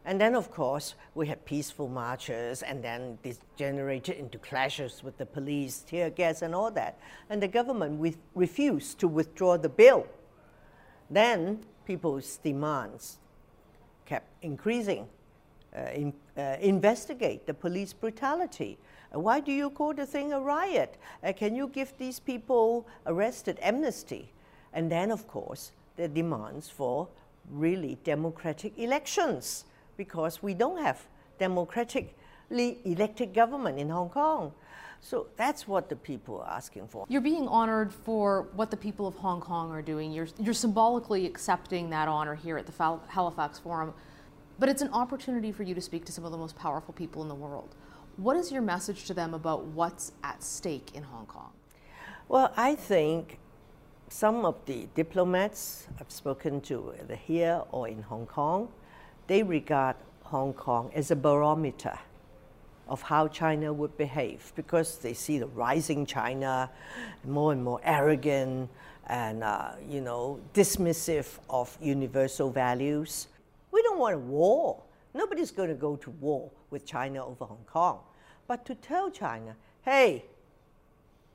and 0.07 0.19
then, 0.19 0.35
of 0.35 0.51
course, 0.51 0.95
we 1.15 1.27
had 1.27 1.45
peaceful 1.45 1.89
marches, 1.89 2.63
and 2.63 2.83
then 2.83 3.19
this 3.23 3.41
generated 3.57 4.17
into 4.17 4.39
clashes 4.39 5.03
with 5.05 5.19
the 5.19 5.27
police, 5.27 5.81
tear 5.81 6.09
gas, 6.09 6.41
and 6.43 6.55
all 6.55 6.71
that. 6.71 6.97
And 7.29 7.43
the 7.43 7.49
government 7.49 8.17
refused 8.35 8.99
to 9.01 9.09
withdraw 9.09 9.59
the 9.59 9.69
bill. 9.69 10.07
Then 11.11 11.61
people's 11.85 12.39
demands 12.39 13.19
kept 14.07 14.29
increasing. 14.43 15.09
uh, 15.77 15.91
in, 15.95 16.13
uh, 16.37 16.57
investigate 16.61 17.47
the 17.47 17.55
police 17.55 17.93
brutality. 17.93 18.79
Uh, 19.15 19.21
why 19.21 19.41
do 19.41 19.53
you 19.53 19.71
call 19.71 19.93
the 19.93 20.07
thing 20.07 20.33
a 20.33 20.41
riot? 20.41 20.97
Uh, 21.23 21.33
can 21.33 21.55
you 21.55 21.69
give 21.69 21.93
these 21.99 22.19
people 22.19 22.87
arrested 23.07 23.59
amnesty? 23.63 24.33
And 24.73 24.91
then, 24.91 25.11
of 25.11 25.27
course, 25.29 25.73
the 25.97 26.09
demands 26.09 26.69
for 26.69 27.09
really 27.51 27.99
democratic 28.05 28.79
elections 28.79 29.65
because 29.97 30.43
we 30.43 30.55
don't 30.55 30.83
have 30.83 31.07
democratically 31.39 32.79
elected 32.85 33.35
government 33.35 33.79
in 33.79 33.89
Hong 33.89 34.09
Kong. 34.09 34.53
So 35.01 35.27
that's 35.37 35.69
what 35.69 35.89
the 35.89 35.97
people 35.97 36.41
are 36.41 36.51
asking 36.51 36.89
for. 36.89 37.07
You're 37.09 37.21
being 37.21 37.47
honored 37.49 37.93
for 37.93 38.49
what 38.55 38.71
the 38.71 38.77
people 38.77 39.07
of 39.07 39.15
Hong 39.17 39.41
Kong 39.41 39.71
are 39.71 39.83
doing. 39.83 40.11
You're, 40.13 40.29
you're 40.39 40.55
symbolically 40.55 41.27
accepting 41.27 41.91
that 41.91 42.09
honor 42.09 42.35
here 42.35 42.57
at 42.59 42.67
the 42.67 42.99
Halifax 43.09 43.59
Forum, 43.59 43.93
but 44.59 44.69
it's 44.69 44.83
an 44.83 44.91
opportunity 44.93 45.53
for 45.53 45.63
you 45.63 45.75
to 45.75 45.81
speak 45.81 46.05
to 46.07 46.13
some 46.13 46.25
of 46.25 46.33
the 46.33 46.39
most 46.39 46.57
powerful 46.57 46.95
people 46.95 47.23
in 47.23 47.29
the 47.29 47.35
world. 47.35 47.75
What 48.17 48.37
is 48.37 48.51
your 48.51 48.63
message 48.63 49.05
to 49.05 49.15
them 49.15 49.35
about 49.35 49.65
what's 49.65 50.13
at 50.25 50.43
stake 50.43 50.93
in 50.95 51.03
Hong 51.03 51.27
Kong? 51.27 51.53
Well, 52.29 52.53
I 52.57 52.75
think 52.75 53.39
some 54.09 54.45
of 54.45 54.57
the 54.65 54.89
diplomats 54.95 55.87
I've 56.01 56.11
spoken 56.11 56.61
to, 56.63 56.95
either 57.01 57.15
here 57.15 57.63
or 57.71 57.89
in 57.89 58.03
Hong 58.03 58.27
Kong, 58.27 58.69
they 59.27 59.43
regard 59.43 59.97
Hong 60.25 60.53
Kong 60.53 60.91
as 60.95 61.11
a 61.11 61.17
barometer 61.17 61.99
of 62.89 63.03
how 63.03 63.27
China 63.29 63.73
would 63.73 63.97
behave 63.97 64.53
because 64.55 64.99
they 64.99 65.13
see 65.13 65.39
the 65.39 65.47
rising 65.47 66.07
China, 66.07 66.71
more 67.25 67.53
and 67.53 67.63
more 67.63 67.81
arrogant 67.83 68.71
and 69.09 69.45
uh, 69.45 69.73
you 69.89 70.01
know 70.01 70.41
dismissive 70.55 71.39
of 71.51 71.77
universal 71.81 72.51
values. 72.51 73.29
We 73.73 73.83
don't 73.83 73.99
want 73.99 74.15
a 74.15 74.19
war. 74.19 74.83
Nobody's 75.15 75.51
going 75.51 75.69
to 75.69 75.75
go 75.75 75.97
to 75.97 76.11
war 76.11 76.51
with 76.71 76.85
China 76.85 77.25
over 77.25 77.45
Hong 77.45 77.65
Kong. 77.67 78.01
But 78.47 78.65
to 78.67 78.75
tell 78.75 79.11
China, 79.11 79.57
hey, 79.83 80.25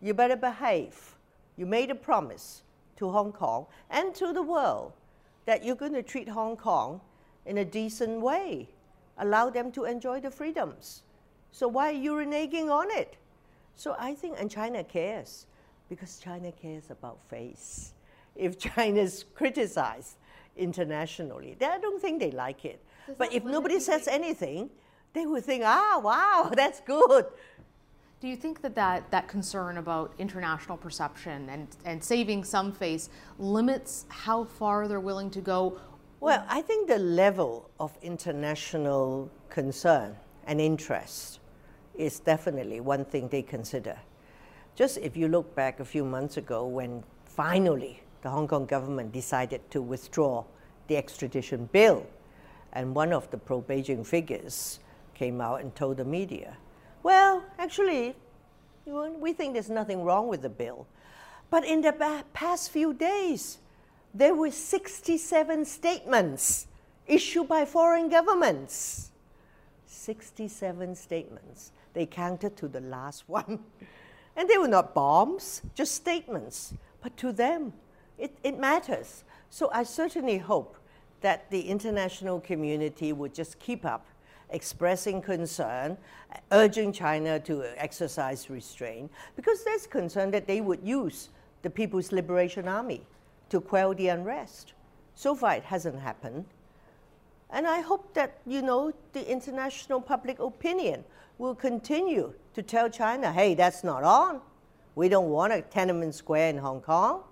you 0.02 0.14
better 0.14 0.36
behave. 0.36 1.16
You 1.58 1.66
made 1.66 1.92
a 1.92 1.96
promise 1.96 2.62
to 2.98 3.10
Hong 3.10 3.32
Kong 3.32 3.66
and 3.90 4.14
to 4.16 4.32
the 4.34 4.42
world 4.42 4.94
that 5.46 5.66
you're 5.66 5.76
going 5.76 5.94
to 5.94 6.04
treat 6.04 6.30
Hong 6.30 6.56
Kong 6.56 7.02
in 7.46 7.58
a 7.58 7.66
decent 7.66 8.22
way, 8.22 8.70
allow 9.18 9.50
them 9.50 9.72
to 9.74 9.86
enjoy 9.86 10.20
the 10.20 10.32
freedoms. 10.32 11.04
So 11.52 11.68
why 11.68 11.90
are 11.90 12.02
you 12.06 12.14
reneging 12.14 12.70
on 12.70 12.90
it? 12.92 13.18
So 13.76 13.96
I 14.00 14.14
think, 14.14 14.40
and 14.40 14.50
China 14.50 14.84
cares, 14.84 15.48
because 15.90 16.20
China 16.20 16.52
cares 16.52 16.90
about 16.90 17.20
face. 17.30 17.94
If 18.36 18.58
China's 18.58 19.26
criticized 19.36 20.18
internationally, 20.56 21.58
I 21.62 21.78
don't 21.80 22.02
think 22.02 22.20
they 22.20 22.32
like 22.32 22.66
it. 22.66 22.84
Does 23.08 23.16
but 23.18 23.34
if 23.34 23.44
nobody 23.44 23.80
says 23.80 24.08
anything, 24.08 24.70
they 25.14 25.26
would 25.26 25.44
think, 25.44 25.64
ah, 25.66 26.00
wow, 26.04 26.52
that's 26.56 26.80
good. 26.82 27.26
Do 28.22 28.28
you 28.28 28.36
think 28.36 28.62
that, 28.62 28.76
that 28.76 29.10
that 29.10 29.28
concern 29.28 29.78
about 29.78 30.14
international 30.20 30.78
perception 30.78 31.50
and, 31.50 31.68
and 31.86 32.04
saving 32.04 32.44
some 32.44 32.72
face 32.72 33.10
limits 33.40 34.06
how 34.10 34.44
far 34.44 34.88
they're 34.88 35.00
willing 35.00 35.32
to 35.32 35.42
go? 35.42 35.80
Well, 36.22 36.46
I 36.48 36.62
think 36.62 36.88
the 36.88 37.00
level 37.00 37.68
of 37.80 37.98
international 38.04 39.32
concern 39.50 40.16
and 40.46 40.62
interest 40.62 41.40
is 41.96 42.20
definitely 42.20 42.80
one 42.80 43.06
thing 43.06 43.28
they 43.28 43.42
consider. 43.42 43.98
Just 44.76 45.00
if 45.00 45.18
you 45.18 45.28
look 45.28 45.56
back 45.56 45.80
a 45.80 45.86
few 45.86 46.06
months 46.06 46.38
ago 46.38 46.68
when 46.68 47.04
finally 47.26 48.04
the 48.22 48.30
Hong 48.30 48.48
Kong 48.48 48.68
government 48.68 49.12
decided 49.12 49.62
to 49.72 49.82
withdraw 49.82 50.44
the 50.86 50.96
extradition 50.96 51.68
bill, 51.72 52.06
and 52.74 52.94
one 52.94 53.14
of 53.14 53.32
the 53.32 53.38
pro 53.40 53.60
Beijing 53.60 54.06
figures 54.06 54.80
came 55.16 55.42
out 55.42 55.62
and 55.62 55.74
told 55.74 55.98
the 55.98 56.06
media, 56.06 56.56
well, 57.02 57.44
actually, 57.58 58.16
we 58.86 59.34
think 59.34 59.54
there's 59.54 59.72
nothing 59.72 60.04
wrong 60.04 60.28
with 60.28 60.44
the 60.44 60.50
bill. 60.50 60.86
But 61.50 61.66
in 61.66 61.82
the 61.82 62.24
past 62.34 62.70
few 62.70 62.94
days, 62.94 63.58
there 64.14 64.36
were 64.36 64.52
67 64.52 65.66
statements 65.66 66.68
issued 67.08 67.48
by 67.48 67.66
foreign 67.66 68.10
governments. 68.10 69.12
67 69.86 70.96
statements 70.96 71.72
they 71.94 72.06
counted 72.06 72.56
to 72.58 72.68
the 72.68 72.82
last 72.82 73.28
one. 73.28 73.60
and 74.36 74.50
they 74.50 74.58
were 74.58 74.68
not 74.68 74.94
bombs, 74.94 75.62
just 75.76 75.94
statements. 75.94 76.74
But 77.02 77.18
to 77.18 77.32
them, 77.32 77.74
it, 78.18 78.38
it 78.44 78.58
matters. 78.58 79.24
So 79.50 79.70
I 79.74 79.84
certainly 79.84 80.38
hope 80.38 80.78
that 81.22 81.50
the 81.52 81.62
international 81.62 82.40
community 82.40 83.14
would 83.14 83.34
just 83.34 83.60
keep 83.60 83.86
up 83.86 84.06
expressing 84.50 85.22
concern, 85.22 85.98
urging 86.52 86.92
China 86.92 87.40
to 87.40 87.64
exercise 87.78 88.50
restraint, 88.50 89.10
because 89.36 89.64
there's 89.64 89.88
concern 89.88 90.32
that 90.32 90.48
they 90.48 90.62
would 90.62 90.82
use 90.84 91.30
the 91.62 91.70
People's 91.70 92.12
Liberation 92.12 92.68
Army 92.68 93.06
to 93.52 93.62
quell 93.62 93.94
the 93.94 94.08
unrest. 94.08 94.74
So 95.16 95.36
far, 95.36 95.54
it 95.56 95.64
hasn't 95.64 96.00
happened. 96.00 96.46
And 97.52 97.68
I 97.68 97.82
hope 97.82 98.14
that, 98.14 98.40
you 98.48 98.62
know, 98.62 98.92
the 99.14 99.30
international 99.30 100.02
public 100.02 100.40
opinion 100.40 101.04
will 101.38 101.54
continue 101.54 102.34
to 102.54 102.64
tell 102.64 102.90
China, 102.90 103.32
hey, 103.32 103.54
that's 103.54 103.84
not 103.84 104.04
on. 104.04 104.42
We 104.96 105.10
don't 105.10 105.30
want 105.30 105.54
a 105.54 105.58
Tiananmen 105.58 106.14
Square 106.14 106.50
in 106.50 106.58
Hong 106.58 106.82
Kong. 106.82 107.24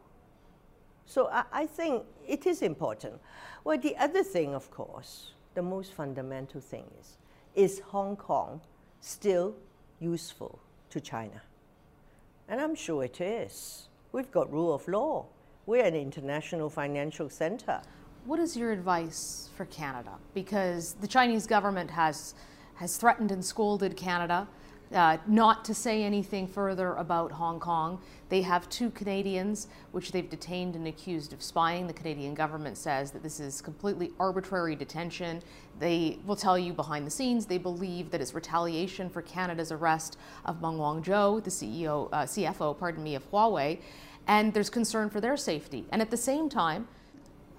So 1.06 1.28
I, 1.28 1.44
I 1.52 1.66
think 1.66 2.04
it 2.28 2.46
is 2.46 2.62
important. 2.62 3.16
Well, 3.64 3.78
the 3.78 3.96
other 3.98 4.24
thing, 4.24 4.54
of 4.54 4.70
course, 4.72 5.32
the 5.56 5.62
most 5.62 5.94
fundamental 5.94 6.62
thing 6.62 6.86
is 7.00 7.18
is 7.56 7.80
Hong 7.80 8.16
Kong 8.16 8.62
still 9.02 9.56
useful 10.00 10.60
to 10.92 11.02
China? 11.02 11.42
And 12.48 12.62
I'm 12.62 12.76
sure 12.76 13.04
it 13.04 13.20
is. 13.20 13.90
We've 14.12 14.32
got 14.32 14.52
rule 14.52 14.74
of 14.74 14.88
law. 14.88 15.26
We're 15.70 15.86
an 15.86 15.94
international 15.94 16.68
financial 16.68 17.30
center. 17.30 17.80
What 18.26 18.40
is 18.40 18.58
your 18.58 18.72
advice 18.72 19.50
for 19.56 19.66
Canada? 19.66 20.14
Because 20.34 20.94
the 20.94 21.06
Chinese 21.08 21.46
government 21.46 21.92
has 21.92 22.34
has 22.74 22.98
threatened 22.98 23.32
and 23.32 23.46
scolded 23.46 23.96
Canada 23.96 24.48
uh, 24.94 25.18
not 25.28 25.64
to 25.66 25.74
say 25.76 26.04
anything 26.04 26.48
further 26.48 26.94
about 26.96 27.32
Hong 27.32 27.60
Kong. 27.60 28.02
They 28.30 28.42
have 28.42 28.68
two 28.70 28.90
Canadians, 28.90 29.68
which 29.92 30.12
they've 30.12 30.30
detained 30.30 30.76
and 30.76 30.88
accused 30.88 31.34
of 31.34 31.44
spying. 31.44 31.86
The 31.86 31.94
Canadian 31.94 32.34
government 32.34 32.78
says 32.78 33.12
that 33.12 33.22
this 33.22 33.40
is 33.40 33.62
completely 33.62 34.12
arbitrary 34.20 34.76
detention. 34.76 35.44
They 35.80 36.18
will 36.26 36.36
tell 36.36 36.58
you 36.58 36.74
behind 36.74 37.06
the 37.06 37.12
scenes 37.12 37.46
they 37.46 37.60
believe 37.60 38.10
that 38.12 38.22
it's 38.22 38.34
retaliation 38.34 39.10
for 39.10 39.22
Canada's 39.22 39.72
arrest 39.72 40.18
of 40.46 40.62
Meng 40.62 40.78
Wanzhou, 40.78 41.44
the 41.44 41.52
CEO, 41.52 42.10
uh, 42.12 42.24
CFO, 42.24 42.78
pardon 42.78 43.04
me, 43.04 43.14
of 43.16 43.30
Huawei, 43.32 43.80
and 44.30 44.54
there's 44.54 44.70
concern 44.70 45.10
for 45.10 45.20
their 45.20 45.36
safety. 45.36 45.86
And 45.92 46.04
at 46.04 46.12
the 46.12 46.18
same 46.18 46.50
time, 46.50 46.88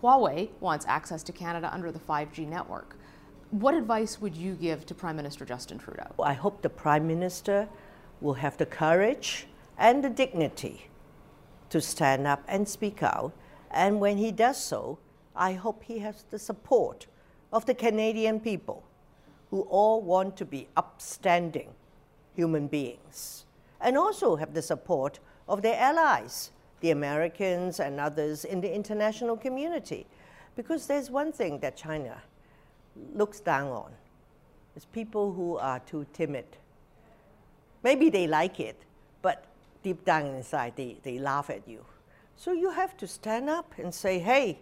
Huawei 0.00 0.50
wants 0.60 0.86
access 0.86 1.24
to 1.24 1.32
Canada 1.32 1.68
under 1.74 1.90
the 1.90 1.98
5G 1.98 2.46
network. 2.46 2.96
What 3.50 3.74
advice 3.74 4.20
would 4.20 4.36
you 4.36 4.54
give 4.54 4.86
to 4.86 4.94
Prime 4.94 5.16
Minister 5.16 5.44
Justin 5.44 5.78
Trudeau? 5.78 6.14
I 6.22 6.32
hope 6.32 6.62
the 6.62 6.70
Prime 6.70 7.08
Minister 7.08 7.68
will 8.20 8.34
have 8.34 8.56
the 8.56 8.66
courage 8.66 9.48
and 9.76 10.04
the 10.04 10.08
dignity 10.08 10.86
to 11.70 11.80
stand 11.80 12.28
up 12.28 12.44
and 12.46 12.68
speak 12.68 13.02
out. 13.02 13.32
And 13.72 13.98
when 13.98 14.16
he 14.16 14.30
does 14.30 14.62
so, 14.62 15.00
I 15.34 15.54
hope 15.54 15.82
he 15.82 15.98
has 15.98 16.24
the 16.30 16.38
support 16.38 17.08
of 17.52 17.66
the 17.66 17.74
Canadian 17.74 18.38
people 18.38 18.84
who 19.50 19.62
all 19.62 20.00
want 20.02 20.36
to 20.36 20.44
be 20.44 20.68
upstanding 20.76 21.70
human 22.36 22.68
beings 22.68 23.44
and 23.80 23.98
also 23.98 24.36
have 24.36 24.54
the 24.54 24.62
support 24.62 25.18
of 25.48 25.62
their 25.62 25.76
allies, 25.76 26.52
the 26.80 26.90
Americans 26.90 27.80
and 27.80 28.00
others 28.00 28.44
in 28.44 28.60
the 28.60 28.72
international 28.72 29.36
community. 29.36 30.06
Because 30.56 30.86
there's 30.86 31.10
one 31.10 31.32
thing 31.32 31.58
that 31.60 31.76
China 31.76 32.20
looks 33.14 33.40
down 33.40 33.68
on 33.68 33.92
is 34.76 34.84
people 34.86 35.32
who 35.32 35.56
are 35.56 35.80
too 35.80 36.06
timid. 36.12 36.46
Maybe 37.82 38.10
they 38.10 38.26
like 38.26 38.60
it, 38.60 38.82
but 39.22 39.44
deep 39.82 40.04
down 40.04 40.26
inside 40.26 40.74
they, 40.76 40.98
they 41.02 41.18
laugh 41.18 41.50
at 41.50 41.66
you. 41.66 41.84
So 42.36 42.52
you 42.52 42.70
have 42.70 42.96
to 42.98 43.06
stand 43.06 43.48
up 43.50 43.74
and 43.78 43.94
say, 43.94 44.18
hey, 44.18 44.58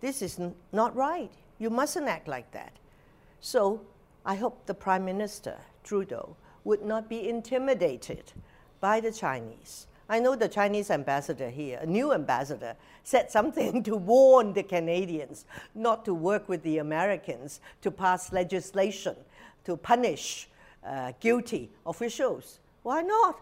this 0.00 0.22
is 0.22 0.40
not 0.72 0.94
right. 0.94 1.30
You 1.58 1.70
mustn't 1.70 2.08
act 2.08 2.28
like 2.28 2.50
that. 2.52 2.72
So 3.40 3.80
I 4.24 4.34
hope 4.34 4.66
the 4.66 4.74
Prime 4.74 5.04
Minister, 5.04 5.56
Trudeau, 5.84 6.36
would 6.64 6.84
not 6.84 7.08
be 7.08 7.28
intimidated 7.28 8.32
by 8.80 9.00
the 9.00 9.12
Chinese 9.12 9.86
I 10.08 10.20
know 10.20 10.34
the 10.34 10.48
Chinese 10.48 10.90
ambassador 10.90 11.50
here, 11.50 11.78
a 11.82 11.86
new 11.86 12.14
ambassador, 12.14 12.76
said 13.04 13.30
something 13.30 13.82
to 13.84 13.96
warn 13.96 14.54
the 14.54 14.62
Canadians 14.62 15.44
not 15.74 16.04
to 16.06 16.14
work 16.14 16.48
with 16.48 16.62
the 16.62 16.78
Americans 16.78 17.60
to 17.82 17.90
pass 17.90 18.32
legislation 18.32 19.14
to 19.64 19.76
punish 19.76 20.48
uh, 20.84 21.12
guilty 21.20 21.70
officials. 21.84 22.58
Why 22.82 23.02
not? 23.02 23.38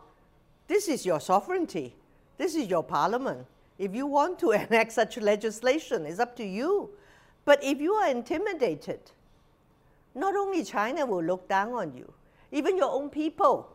This 0.67 0.89
is 0.89 1.07
your 1.07 1.21
sovereignty. 1.21 1.95
This 2.37 2.57
is 2.57 2.69
your 2.69 2.83
parliament. 2.83 3.47
If 3.79 3.95
you 3.95 4.07
want 4.07 4.41
to 4.41 4.51
enact 4.63 4.93
such 4.93 5.19
legislation, 5.19 6.05
it's 6.05 6.19
up 6.19 6.35
to 6.37 6.45
you. 6.45 6.91
But 7.45 7.63
if 7.63 7.81
you 7.81 7.93
are 7.93 8.11
intimidated, 8.11 8.99
not 10.17 10.35
only 10.35 10.65
China 10.65 11.07
will 11.07 11.23
look 11.23 11.49
down 11.49 11.75
on 11.75 11.95
you, 11.95 12.13
even 12.51 12.77
your 12.77 12.91
own 12.91 13.09
people, 13.09 13.69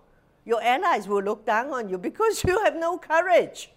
your 0.51 0.61
allies 0.61 1.07
will 1.07 1.23
look 1.23 1.45
down 1.45 1.69
on 1.71 1.87
you 1.87 1.97
because 1.97 2.43
you 2.49 2.61
have 2.65 2.75
no 2.75 2.97
courage. 2.97 3.71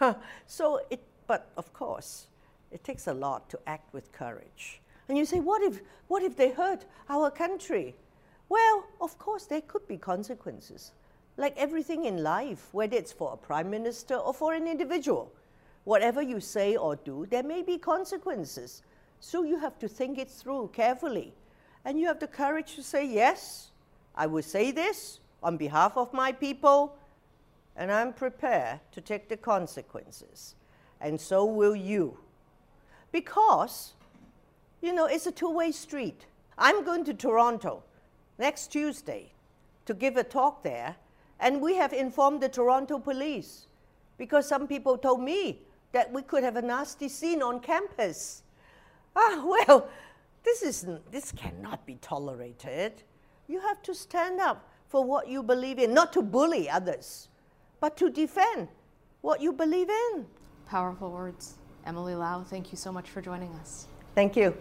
so 0.46 0.80
it, 0.88 1.02
but 1.26 1.50
of 1.56 1.72
course, 1.72 2.28
it 2.70 2.84
takes 2.84 3.08
a 3.08 3.14
lot 3.14 3.50
to 3.50 3.58
act 3.66 3.92
with 3.92 4.12
courage. 4.12 4.80
And 5.08 5.18
you 5.18 5.24
say, 5.24 5.40
what 5.40 5.60
if, 5.62 5.80
what 6.06 6.22
if 6.22 6.36
they 6.36 6.50
hurt 6.52 6.84
our 7.08 7.30
country? 7.30 7.96
Well, 8.48 8.84
of 9.00 9.18
course, 9.18 9.46
there 9.46 9.60
could 9.62 9.86
be 9.88 9.96
consequences. 9.96 10.92
Like 11.36 11.56
everything 11.56 12.04
in 12.04 12.22
life, 12.22 12.68
whether 12.70 12.96
it's 12.96 13.12
for 13.12 13.32
a 13.32 13.36
prime 13.36 13.68
minister 13.68 14.14
or 14.14 14.32
for 14.32 14.54
an 14.54 14.68
individual. 14.68 15.32
Whatever 15.82 16.22
you 16.22 16.38
say 16.38 16.76
or 16.76 16.94
do, 16.94 17.26
there 17.28 17.42
may 17.42 17.62
be 17.62 17.76
consequences. 17.76 18.82
So 19.18 19.42
you 19.42 19.58
have 19.58 19.78
to 19.80 19.88
think 19.88 20.18
it 20.18 20.30
through 20.30 20.70
carefully. 20.72 21.34
And 21.84 21.98
you 21.98 22.06
have 22.06 22.20
the 22.20 22.28
courage 22.28 22.76
to 22.76 22.82
say, 22.82 23.04
yes, 23.04 23.72
I 24.14 24.26
will 24.26 24.42
say 24.42 24.70
this 24.70 25.18
on 25.44 25.58
behalf 25.58 25.96
of 25.96 26.12
my 26.12 26.32
people, 26.32 26.96
and 27.76 27.92
I'm 27.92 28.12
prepared 28.14 28.80
to 28.92 29.00
take 29.00 29.28
the 29.28 29.36
consequences. 29.36 30.56
And 31.00 31.20
so 31.20 31.44
will 31.44 31.76
you. 31.76 32.16
Because, 33.12 33.92
you 34.80 34.92
know, 34.92 35.04
it's 35.04 35.26
a 35.26 35.32
two 35.32 35.50
way 35.50 35.70
street. 35.70 36.26
I'm 36.56 36.84
going 36.84 37.04
to 37.04 37.14
Toronto 37.14 37.82
next 38.38 38.68
Tuesday 38.68 39.32
to 39.84 39.92
give 39.92 40.16
a 40.16 40.24
talk 40.24 40.62
there, 40.62 40.96
and 41.38 41.60
we 41.60 41.74
have 41.76 41.92
informed 41.92 42.40
the 42.40 42.48
Toronto 42.48 42.98
police 42.98 43.66
because 44.16 44.48
some 44.48 44.66
people 44.66 44.96
told 44.96 45.20
me 45.20 45.60
that 45.92 46.10
we 46.10 46.22
could 46.22 46.42
have 46.42 46.56
a 46.56 46.62
nasty 46.62 47.08
scene 47.08 47.42
on 47.42 47.60
campus. 47.60 48.42
Ah, 49.14 49.44
well, 49.44 49.88
this, 50.42 50.62
is, 50.62 50.86
this 51.10 51.32
cannot 51.32 51.84
be 51.84 51.96
tolerated. 51.96 53.02
You 53.46 53.60
have 53.60 53.82
to 53.82 53.94
stand 53.94 54.40
up 54.40 54.70
for 54.94 55.02
what 55.02 55.26
you 55.26 55.42
believe 55.42 55.80
in, 55.80 55.92
not 55.92 56.12
to 56.12 56.22
bully 56.22 56.70
others, 56.70 57.28
but 57.80 57.96
to 57.96 58.08
defend 58.08 58.68
what 59.22 59.40
you 59.40 59.52
believe 59.52 59.90
in. 59.90 60.24
Powerful 60.68 61.10
words. 61.10 61.54
Emily 61.84 62.14
Lau, 62.14 62.44
thank 62.44 62.70
you 62.70 62.78
so 62.78 62.92
much 62.92 63.10
for 63.10 63.20
joining 63.20 63.52
us. 63.54 63.88
Thank 64.14 64.36
you. 64.36 64.54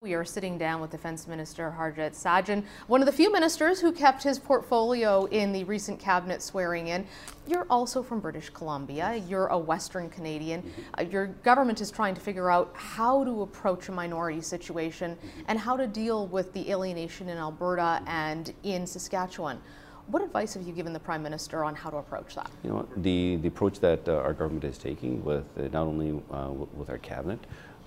We 0.00 0.14
are 0.14 0.24
sitting 0.24 0.58
down 0.58 0.80
with 0.80 0.92
Defense 0.92 1.26
Minister 1.26 1.74
Harjit 1.76 2.12
Sajjan, 2.12 2.62
one 2.86 3.02
of 3.02 3.06
the 3.06 3.12
few 3.12 3.32
ministers 3.32 3.80
who 3.80 3.90
kept 3.90 4.22
his 4.22 4.38
portfolio 4.38 5.24
in 5.24 5.50
the 5.50 5.64
recent 5.64 5.98
cabinet 5.98 6.40
swearing 6.40 6.86
in. 6.86 7.04
You're 7.48 7.66
also 7.68 8.04
from 8.04 8.20
British 8.20 8.48
Columbia. 8.50 9.20
You're 9.26 9.48
a 9.48 9.58
Western 9.58 10.08
Canadian. 10.08 10.72
Uh, 10.96 11.02
your 11.02 11.26
government 11.26 11.80
is 11.80 11.90
trying 11.90 12.14
to 12.14 12.20
figure 12.20 12.48
out 12.48 12.70
how 12.74 13.24
to 13.24 13.42
approach 13.42 13.88
a 13.88 13.92
minority 13.92 14.40
situation 14.40 15.18
and 15.48 15.58
how 15.58 15.76
to 15.76 15.88
deal 15.88 16.28
with 16.28 16.52
the 16.52 16.70
alienation 16.70 17.28
in 17.28 17.36
Alberta 17.36 18.00
and 18.06 18.54
in 18.62 18.86
Saskatchewan. 18.86 19.60
What 20.08 20.22
advice 20.22 20.54
have 20.54 20.66
you 20.66 20.72
given 20.72 20.94
the 20.94 20.98
Prime 20.98 21.22
Minister 21.22 21.64
on 21.64 21.74
how 21.74 21.90
to 21.90 21.98
approach 21.98 22.34
that? 22.34 22.50
You 22.64 22.70
know, 22.70 22.88
the, 22.96 23.36
the 23.36 23.48
approach 23.48 23.78
that 23.80 24.08
uh, 24.08 24.14
our 24.14 24.32
government 24.32 24.64
is 24.64 24.78
taking 24.78 25.22
with 25.22 25.44
uh, 25.58 25.64
not 25.64 25.86
only 25.86 26.18
uh, 26.30 26.48
with 26.48 26.88
our 26.88 26.96
cabinet, 26.96 27.38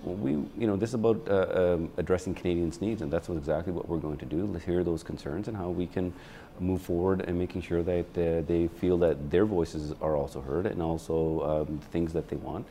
we, 0.04 0.32
you 0.32 0.68
know, 0.68 0.76
this 0.76 0.92
is 0.92 0.94
about 0.94 1.28
uh, 1.28 1.74
um, 1.74 1.90
addressing 1.98 2.36
Canadians' 2.36 2.80
needs, 2.80 3.02
and 3.02 3.12
that's 3.12 3.28
what 3.28 3.40
exactly 3.40 3.74
what 3.74 3.90
we're 3.90 3.98
going 3.98 4.18
to 4.18 4.26
do. 4.26 4.46
Let's 4.46 4.66
hear 4.66 4.84
those 4.84 5.02
concerns 5.02 5.48
and 5.48 5.58
how 5.58 5.70
we 5.70 5.88
can 5.88 6.14
move 6.60 6.84
forward 6.84 7.22
and 7.22 7.40
making 7.40 7.64
sure 7.64 7.82
that 7.82 8.06
uh, 8.16 8.46
they 8.48 8.70
feel 8.80 9.00
that 9.00 9.32
their 9.32 9.46
voices 9.46 9.94
are 10.00 10.16
also 10.16 10.42
heard 10.42 10.68
and 10.68 10.80
also 10.80 11.66
um, 11.68 11.80
things 11.92 12.14
that 12.14 12.30
they 12.30 12.36
want 12.36 12.68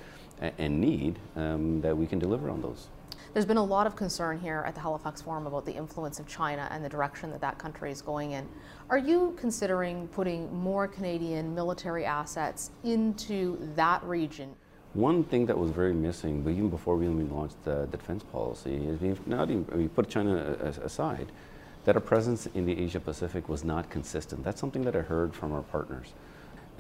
and 0.59 0.81
need 0.81 1.19
um, 1.35 1.81
that 1.81 1.97
we 1.97 2.07
can 2.07 2.21
deliver 2.21 2.51
on 2.51 2.63
those. 2.63 2.87
There's 3.33 3.47
been 3.47 3.59
a 3.59 3.65
lot 3.65 3.87
of 3.87 3.95
concern 3.95 4.41
here 4.41 4.65
at 4.67 4.75
the 4.75 4.81
Halifax 4.81 5.23
Forum 5.23 5.47
about 5.47 5.65
the 5.65 5.73
influence 5.73 6.19
of 6.19 6.27
China 6.27 6.67
and 6.73 6.85
the 6.85 6.89
direction 6.89 7.31
that 7.31 7.41
that 7.43 7.59
country 7.59 7.93
is 7.93 8.03
going 8.03 8.33
in. 8.33 8.49
Are 8.89 8.99
you 8.99 9.37
considering 9.39 10.09
putting 10.09 10.53
more 10.53 10.89
Canadian 10.89 11.55
military 11.55 12.05
assets 12.05 12.73
into 12.83 13.57
that 13.77 14.03
region? 14.03 14.53
One 14.95 15.23
thing 15.23 15.47
that 15.47 15.57
was 15.57 15.71
very 15.71 15.95
missing, 15.95 16.41
even 16.41 16.71
before 16.71 16.97
we 16.97 17.07
launched 17.07 17.63
the, 17.63 17.87
defense 17.93 18.25
policy, 18.25 18.75
is 18.75 19.01
we, 19.01 19.15
not 19.27 19.49
even, 19.49 19.65
we 19.79 19.87
put 19.87 20.09
China 20.09 20.37
aside, 20.83 21.31
that 21.85 21.95
our 21.95 22.01
presence 22.01 22.47
in 22.55 22.67
the 22.67 22.77
Asia 22.83 22.99
Pacific 22.99 23.49
was 23.49 23.63
not 23.63 23.89
consistent. 23.91 24.43
That's 24.43 24.61
something 24.61 24.83
that 24.83 24.97
I 24.97 25.03
heard 25.03 25.37
from 25.37 25.53
our 25.53 25.63
partners. 25.63 26.15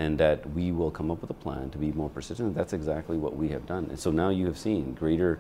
And 0.01 0.18
that 0.18 0.51
we 0.51 0.72
will 0.72 0.90
come 0.90 1.12
up 1.12 1.20
with 1.20 1.31
a 1.31 1.35
plan 1.35 1.70
to 1.70 1.79
be 1.79 1.92
more 1.92 2.09
persistent. 2.09 2.57
That's 2.57 2.72
exactly 2.72 3.18
what 3.18 3.37
we 3.37 3.51
have 3.51 3.66
done. 3.66 3.85
And 3.90 4.01
so 4.01 4.11
now 4.11 4.31
you 4.31 4.46
have 4.46 4.59
seen 4.59 4.94
greater 4.94 5.38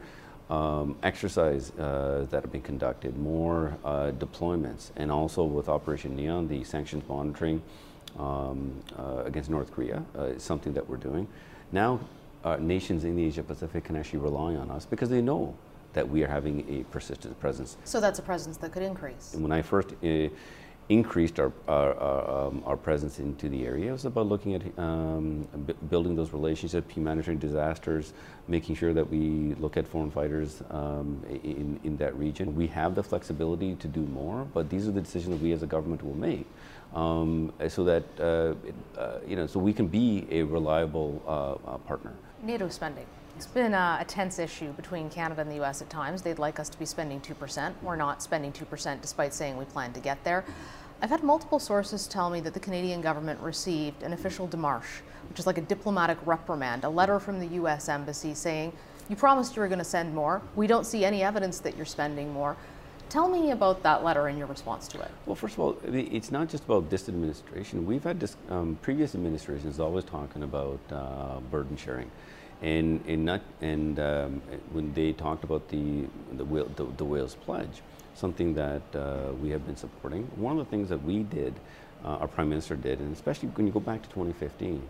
um, 0.50 0.96
exercise 1.02 1.70
uh, 1.78 2.26
that 2.30 2.42
have 2.42 2.52
been 2.52 2.60
conducted, 2.60 3.16
more 3.16 3.78
uh, 3.84 4.10
deployments, 4.10 4.90
and 4.96 5.10
also 5.10 5.44
with 5.44 5.68
Operation 5.68 6.16
Neon, 6.16 6.48
the 6.48 6.64
sanctions 6.64 7.08
monitoring 7.08 7.62
um, 8.18 8.82
uh, 8.98 9.22
against 9.24 9.48
North 9.48 9.72
Korea 9.72 10.02
uh, 10.18 10.24
is 10.24 10.42
something 10.42 10.72
that 10.74 10.88
we're 10.88 10.96
doing. 10.96 11.28
Now 11.70 12.00
uh, 12.44 12.56
nations 12.56 13.04
in 13.04 13.16
the 13.16 13.24
Asia 13.24 13.42
Pacific 13.42 13.84
can 13.84 13.96
actually 13.96 14.18
rely 14.18 14.56
on 14.56 14.70
us 14.70 14.84
because 14.84 15.08
they 15.08 15.22
know 15.22 15.54
that 15.92 16.08
we 16.08 16.22
are 16.24 16.28
having 16.28 16.64
a 16.68 16.84
persistent 16.84 17.38
presence. 17.40 17.76
So 17.84 18.00
that's 18.00 18.18
a 18.18 18.22
presence 18.22 18.56
that 18.58 18.72
could 18.72 18.82
increase. 18.82 19.34
And 19.34 19.42
when 19.42 19.52
I 19.52 19.62
first 19.62 19.92
uh, 20.04 20.28
increased 20.90 21.38
our, 21.38 21.52
our, 21.68 21.94
our, 21.94 22.48
um, 22.48 22.62
our, 22.66 22.76
presence 22.76 23.20
into 23.20 23.48
the 23.48 23.64
area, 23.64 23.90
it 23.90 23.92
was 23.92 24.04
about 24.04 24.26
looking 24.26 24.54
at 24.54 24.62
um, 24.76 25.46
building 25.88 26.16
those 26.16 26.32
relationships, 26.32 26.92
humanitarian 26.92 27.38
disasters, 27.38 28.12
making 28.48 28.74
sure 28.74 28.92
that 28.92 29.08
we 29.08 29.54
look 29.60 29.76
at 29.76 29.86
foreign 29.86 30.10
fighters 30.10 30.62
um, 30.70 31.24
in, 31.44 31.78
in 31.84 31.96
that 31.96 32.14
region. 32.18 32.56
We 32.56 32.66
have 32.68 32.96
the 32.96 33.04
flexibility 33.04 33.76
to 33.76 33.86
do 33.86 34.00
more, 34.00 34.44
but 34.52 34.68
these 34.68 34.88
are 34.88 34.90
the 34.90 35.00
decisions 35.00 35.38
that 35.38 35.42
we 35.42 35.52
as 35.52 35.62
a 35.62 35.66
government 35.66 36.02
will 36.02 36.16
make 36.16 36.46
um, 36.94 37.52
so 37.68 37.84
that 37.84 38.02
uh, 38.18 38.54
it, 38.66 38.74
uh, 38.98 39.18
you 39.26 39.36
know, 39.36 39.46
so 39.46 39.60
we 39.60 39.72
can 39.72 39.86
be 39.86 40.26
a 40.30 40.42
reliable 40.42 41.22
uh, 41.26 41.70
uh, 41.70 41.78
partner. 41.78 42.12
NATO 42.42 42.68
spending. 42.68 43.06
It's 43.36 43.46
been 43.46 43.74
a, 43.74 43.98
a, 44.00 44.04
tense 44.04 44.38
issue 44.38 44.72
between 44.72 45.08
Canada 45.08 45.40
and 45.40 45.50
the 45.50 45.62
US 45.62 45.80
at 45.80 45.88
times. 45.88 46.20
They'd 46.20 46.38
like 46.38 46.58
us 46.58 46.68
to 46.68 46.78
be 46.78 46.84
spending 46.84 47.20
2%. 47.20 47.72
We're 47.80 47.96
not 47.96 48.22
spending 48.22 48.52
2% 48.52 49.00
despite 49.00 49.32
saying 49.32 49.56
we 49.56 49.64
plan 49.64 49.92
to 49.92 50.00
get 50.00 50.22
there. 50.24 50.44
I've 51.02 51.08
had 51.10 51.22
multiple 51.22 51.58
sources 51.58 52.06
tell 52.06 52.28
me 52.28 52.40
that 52.40 52.52
the 52.52 52.60
Canadian 52.60 53.00
government 53.00 53.40
received 53.40 54.02
an 54.02 54.12
official 54.12 54.46
démarche, 54.46 55.00
which 55.30 55.38
is 55.38 55.46
like 55.46 55.56
a 55.56 55.62
diplomatic 55.62 56.18
reprimand, 56.26 56.84
a 56.84 56.90
letter 56.90 57.18
from 57.18 57.40
the 57.40 57.46
US 57.62 57.88
Embassy 57.88 58.34
saying, 58.34 58.74
You 59.08 59.16
promised 59.16 59.56
you 59.56 59.62
were 59.62 59.68
going 59.68 59.78
to 59.78 59.84
send 59.84 60.14
more. 60.14 60.42
We 60.56 60.66
don't 60.66 60.84
see 60.84 61.06
any 61.06 61.22
evidence 61.22 61.58
that 61.60 61.74
you're 61.74 61.86
spending 61.86 62.34
more. 62.34 62.54
Tell 63.08 63.28
me 63.28 63.50
about 63.50 63.82
that 63.82 64.04
letter 64.04 64.28
and 64.28 64.36
your 64.36 64.46
response 64.46 64.88
to 64.88 65.00
it. 65.00 65.10
Well, 65.24 65.34
first 65.34 65.54
of 65.54 65.60
all, 65.60 65.78
it's 65.84 66.30
not 66.30 66.48
just 66.50 66.64
about 66.64 66.90
this 66.90 67.08
administration. 67.08 67.86
We've 67.86 68.04
had 68.04 68.20
this, 68.20 68.36
um, 68.50 68.78
previous 68.82 69.14
administrations 69.14 69.80
always 69.80 70.04
talking 70.04 70.42
about 70.42 70.80
uh, 70.92 71.40
burden 71.50 71.78
sharing. 71.78 72.10
And, 72.62 73.02
and, 73.08 73.24
not, 73.24 73.40
and 73.62 73.98
um, 73.98 74.42
when 74.72 74.92
they 74.92 75.12
talked 75.14 75.44
about 75.44 75.66
the, 75.70 76.04
the, 76.32 76.44
the, 76.44 76.84
the 76.98 77.04
Wales 77.04 77.34
Pledge, 77.34 77.80
something 78.20 78.54
that 78.54 78.82
uh, 78.94 79.32
we 79.42 79.50
have 79.50 79.66
been 79.66 79.76
supporting, 79.76 80.22
one 80.36 80.58
of 80.58 80.64
the 80.64 80.70
things 80.70 80.88
that 80.90 81.02
we 81.02 81.22
did, 81.24 81.54
uh, 82.04 82.08
our 82.22 82.28
Prime 82.28 82.48
Minister 82.48 82.76
did, 82.76 83.00
and 83.00 83.12
especially 83.12 83.48
when 83.50 83.66
you 83.66 83.72
go 83.72 83.80
back 83.80 84.02
to 84.02 84.08
2015, 84.10 84.86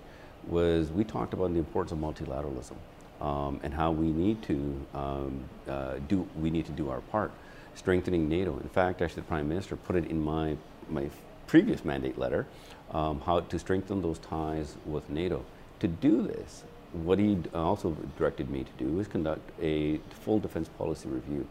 was 0.49 0.90
we 0.90 1.05
talked 1.05 1.33
about 1.33 1.53
the 1.53 1.59
importance 1.59 1.93
of 1.93 1.99
multilateralism 1.99 2.77
um, 3.25 3.61
and 3.62 3.73
how 3.73 3.90
we 3.90 4.11
need 4.11 4.43
to 4.43 4.87
um, 4.95 5.45
uh, 5.69 5.95
do, 6.09 6.27
we 6.37 6.51
need 6.51 6.66
to 6.66 6.73
do 6.73 6.90
our 6.90 7.01
part 7.03 7.31
strengthening 7.75 8.29
NATO. 8.29 8.59
In 8.59 8.69
fact, 8.69 9.01
actually, 9.01 9.23
the 9.23 9.29
Prime 9.29 9.49
Minister 9.49 9.77
put 9.77 9.97
it 9.97 10.07
in 10.07 10.21
my, 10.21 10.57
my 10.88 11.09
previous 11.47 11.85
mandate 11.85 12.19
letter 12.19 12.47
um, 12.90 13.21
how 13.21 13.40
to 13.40 13.59
strengthen 13.59 14.03
those 14.03 14.19
ties 14.19 14.77
with 14.85 15.09
NATO. 15.09 15.45
To 15.81 15.88
do 15.88 16.23
this, 16.27 16.64
what 16.93 17.19
he 17.19 17.38
also 17.55 17.97
directed 18.19 18.51
me 18.51 18.64
to 18.64 18.85
do 18.85 18.99
is 18.99 19.07
conduct 19.07 19.49
a 19.62 19.99
full 20.11 20.40
defense 20.40 20.69
policy 20.69 21.09
review. 21.09 21.47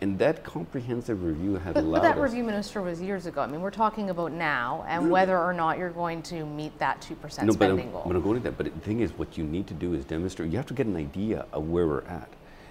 And 0.00 0.18
that 0.18 0.44
comprehensive 0.44 1.24
review 1.24 1.54
has 1.54 1.74
but, 1.74 1.82
allowed 1.82 2.00
But 2.00 2.02
that 2.02 2.18
us 2.18 2.22
review, 2.22 2.44
Minister, 2.44 2.82
was 2.82 3.00
years 3.00 3.24
ago. 3.26 3.40
I 3.40 3.46
mean, 3.46 3.62
we're 3.62 3.70
talking 3.70 4.10
about 4.10 4.32
now 4.32 4.84
and 4.88 5.10
whether 5.10 5.38
or 5.38 5.54
not 5.54 5.78
you're 5.78 5.90
going 5.90 6.22
to 6.24 6.44
meet 6.44 6.78
that 6.78 7.00
2% 7.00 7.20
no, 7.44 7.52
spending 7.52 7.56
but 7.56 7.70
I'm, 7.70 7.90
goal. 7.92 8.02
But 8.06 8.16
I'm 8.16 8.22
going 8.22 8.36
to 8.36 8.42
that. 8.44 8.58
But 8.58 8.66
the 8.66 8.80
thing 8.80 9.00
is, 9.00 9.12
what 9.12 9.38
you 9.38 9.44
need 9.44 9.66
to 9.68 9.74
do 9.74 9.94
is 9.94 10.04
demonstrate, 10.04 10.50
you 10.50 10.58
have 10.58 10.66
to 10.66 10.74
get 10.74 10.86
an 10.86 10.96
idea 10.96 11.46
of 11.52 11.68
where 11.68 11.86
we're 11.86 12.02
at. 12.02 12.28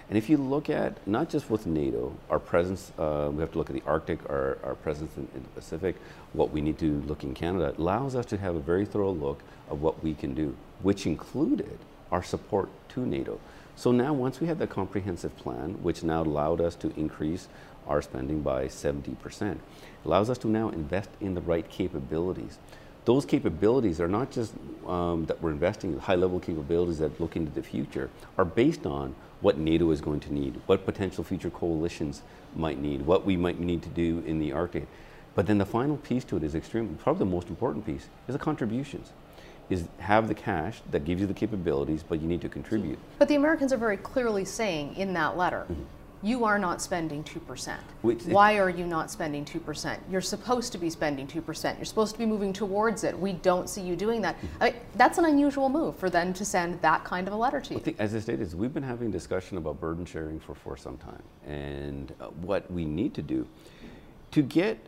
And 0.08 0.16
if 0.16 0.30
you 0.30 0.36
look 0.36 0.70
at 0.70 1.04
not 1.08 1.28
just 1.28 1.50
with 1.50 1.66
NATO, 1.66 2.14
our 2.30 2.38
presence, 2.38 2.92
uh, 2.96 3.28
we 3.32 3.40
have 3.40 3.50
to 3.52 3.58
look 3.58 3.70
at 3.70 3.74
the 3.74 3.82
Arctic, 3.86 4.20
our, 4.30 4.58
our 4.62 4.76
presence 4.76 5.16
in, 5.16 5.26
in, 5.34 5.42
the 5.42 5.48
Pacific, 5.48 5.96
what 6.32 6.52
we 6.52 6.60
need 6.60 6.78
to 6.78 7.00
look 7.08 7.24
in 7.24 7.34
Canada, 7.34 7.70
it 7.70 7.78
allows 7.78 8.14
us 8.14 8.24
to 8.26 8.36
have 8.36 8.54
a 8.54 8.60
very 8.60 8.86
thorough 8.86 9.10
look 9.10 9.42
of 9.68 9.82
what 9.82 10.00
we 10.04 10.14
can 10.14 10.32
do, 10.32 10.54
which 10.82 11.06
included 11.06 11.76
our 12.12 12.22
support 12.22 12.68
to 12.90 13.04
NATO. 13.04 13.40
So 13.78 13.92
now, 13.92 14.14
once 14.14 14.40
we 14.40 14.46
have 14.46 14.58
the 14.58 14.66
comprehensive 14.66 15.36
plan, 15.36 15.82
which 15.82 16.02
now 16.02 16.22
allowed 16.22 16.62
us 16.62 16.74
to 16.76 16.98
increase 16.98 17.46
our 17.86 18.00
spending 18.00 18.40
by 18.40 18.68
70%, 18.68 19.58
allows 20.02 20.30
us 20.30 20.38
to 20.38 20.48
now 20.48 20.70
invest 20.70 21.10
in 21.20 21.34
the 21.34 21.42
right 21.42 21.68
capabilities. 21.68 22.58
those 23.04 23.24
capabilities 23.24 24.00
are 24.00 24.08
not 24.08 24.32
just 24.32 24.52
um, 24.86 25.26
that 25.26 25.40
we're 25.40 25.52
investing 25.52 25.92
in 25.92 25.98
high 26.00 26.16
level 26.16 26.40
capabilities 26.40 26.98
that 26.98 27.20
look 27.20 27.36
into 27.36 27.52
the 27.52 27.62
future, 27.62 28.10
are 28.36 28.44
based 28.44 28.84
on 28.84 29.14
what 29.42 29.58
NATO 29.58 29.90
is 29.92 30.00
going 30.00 30.20
to 30.20 30.32
need, 30.32 30.58
what 30.66 30.84
potential 30.84 31.22
future 31.22 31.50
coalitions 31.50 32.22
might 32.56 32.80
need, 32.80 33.02
what 33.02 33.24
we 33.24 33.36
might 33.36 33.60
need 33.60 33.82
to 33.82 33.88
do 33.90 34.24
in 34.26 34.40
the 34.40 34.52
Arctic. 34.52 34.88
But 35.36 35.46
then 35.46 35.58
the 35.58 35.66
final 35.66 35.98
piece 35.98 36.24
to 36.24 36.36
it 36.36 36.42
is 36.42 36.54
extremely, 36.54 36.94
probably 36.96 37.20
the 37.20 37.30
most 37.30 37.48
important 37.48 37.86
piece, 37.86 38.08
is 38.26 38.32
the 38.32 38.38
contributions. 38.38 39.12
Is 39.68 39.88
have 39.98 40.28
the 40.28 40.34
cash 40.34 40.80
that 40.90 41.04
gives 41.04 41.20
you 41.20 41.26
the 41.26 41.34
capabilities, 41.34 42.04
but 42.08 42.20
you 42.20 42.28
need 42.28 42.40
to 42.42 42.48
contribute. 42.48 42.98
But 43.18 43.26
the 43.26 43.34
Americans 43.34 43.72
are 43.72 43.76
very 43.76 43.96
clearly 43.96 44.44
saying 44.44 44.94
in 44.96 45.12
that 45.14 45.36
letter, 45.36 45.66
mm-hmm 45.70 45.82
you 46.22 46.44
are 46.44 46.58
not 46.58 46.80
spending 46.80 47.22
2%. 47.22 47.76
Which, 48.02 48.24
Why 48.24 48.58
are 48.58 48.70
you 48.70 48.86
not 48.86 49.10
spending 49.10 49.44
2%? 49.44 49.98
You're 50.10 50.20
supposed 50.20 50.72
to 50.72 50.78
be 50.78 50.90
spending 50.90 51.26
2%. 51.26 51.76
You're 51.76 51.84
supposed 51.84 52.14
to 52.14 52.18
be 52.18 52.26
moving 52.26 52.52
towards 52.52 53.04
it. 53.04 53.16
We 53.18 53.34
don't 53.34 53.68
see 53.68 53.82
you 53.82 53.96
doing 53.96 54.22
that. 54.22 54.36
I 54.60 54.70
mean, 54.70 54.80
that's 54.96 55.18
an 55.18 55.26
unusual 55.26 55.68
move 55.68 55.96
for 55.96 56.08
them 56.08 56.32
to 56.34 56.44
send 56.44 56.80
that 56.82 57.04
kind 57.04 57.28
of 57.28 57.34
a 57.34 57.36
letter 57.36 57.60
to 57.60 57.74
you. 57.74 57.82
Well, 57.84 57.94
as 57.98 58.14
I 58.14 58.20
stated, 58.20 58.52
we've 58.54 58.72
been 58.72 58.82
having 58.82 59.10
discussion 59.10 59.58
about 59.58 59.80
burden 59.80 60.04
sharing 60.04 60.40
for, 60.40 60.54
for 60.54 60.76
some 60.76 60.96
time. 60.98 61.22
And 61.46 62.12
uh, 62.20 62.26
what 62.26 62.70
we 62.70 62.84
need 62.84 63.14
to 63.14 63.22
do 63.22 63.46
to 64.32 64.42
get 64.42 64.78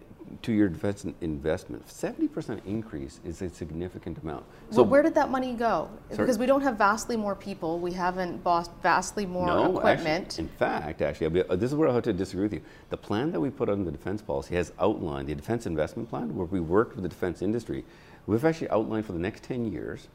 to 0.42 0.52
your 0.52 0.68
defense 0.68 1.04
investment, 1.20 1.86
70% 1.86 2.60
increase 2.66 3.20
is 3.24 3.42
a 3.42 3.48
significant 3.48 4.18
amount. 4.22 4.44
So 4.70 4.82
well, 4.82 4.90
where 4.90 5.02
did 5.02 5.14
that 5.14 5.30
money 5.30 5.54
go? 5.54 5.88
Sorry? 6.10 6.18
Because 6.18 6.38
we 6.38 6.46
don't 6.46 6.60
have 6.62 6.76
vastly 6.76 7.16
more 7.16 7.34
people, 7.34 7.78
we 7.78 7.92
haven't 7.92 8.42
bought 8.42 8.68
vastly 8.82 9.26
more 9.26 9.46
no, 9.46 9.76
equipment. 9.78 10.26
Actually, 10.26 10.44
in 10.44 10.48
fact, 10.50 11.02
actually, 11.02 11.42
uh, 11.42 11.56
this 11.56 11.70
is 11.70 11.76
where 11.76 11.88
I 11.88 11.94
have 11.94 12.04
to 12.04 12.12
disagree 12.12 12.44
with 12.44 12.54
you. 12.54 12.62
The 12.90 12.96
plan 12.96 13.30
that 13.32 13.40
we 13.40 13.50
put 13.50 13.68
on 13.68 13.84
the 13.84 13.92
defense 13.92 14.22
policy 14.22 14.54
has 14.54 14.72
outlined 14.78 15.28
the 15.28 15.34
defense 15.34 15.66
investment 15.66 16.08
plan, 16.08 16.34
where 16.36 16.46
we 16.46 16.60
worked 16.60 16.94
with 16.94 17.02
the 17.02 17.08
defense 17.08 17.42
industry. 17.42 17.84
We've 18.26 18.44
actually 18.44 18.70
outlined 18.70 19.06
for 19.06 19.12
the 19.12 19.18
next 19.18 19.44
10 19.44 19.72
years 19.72 20.08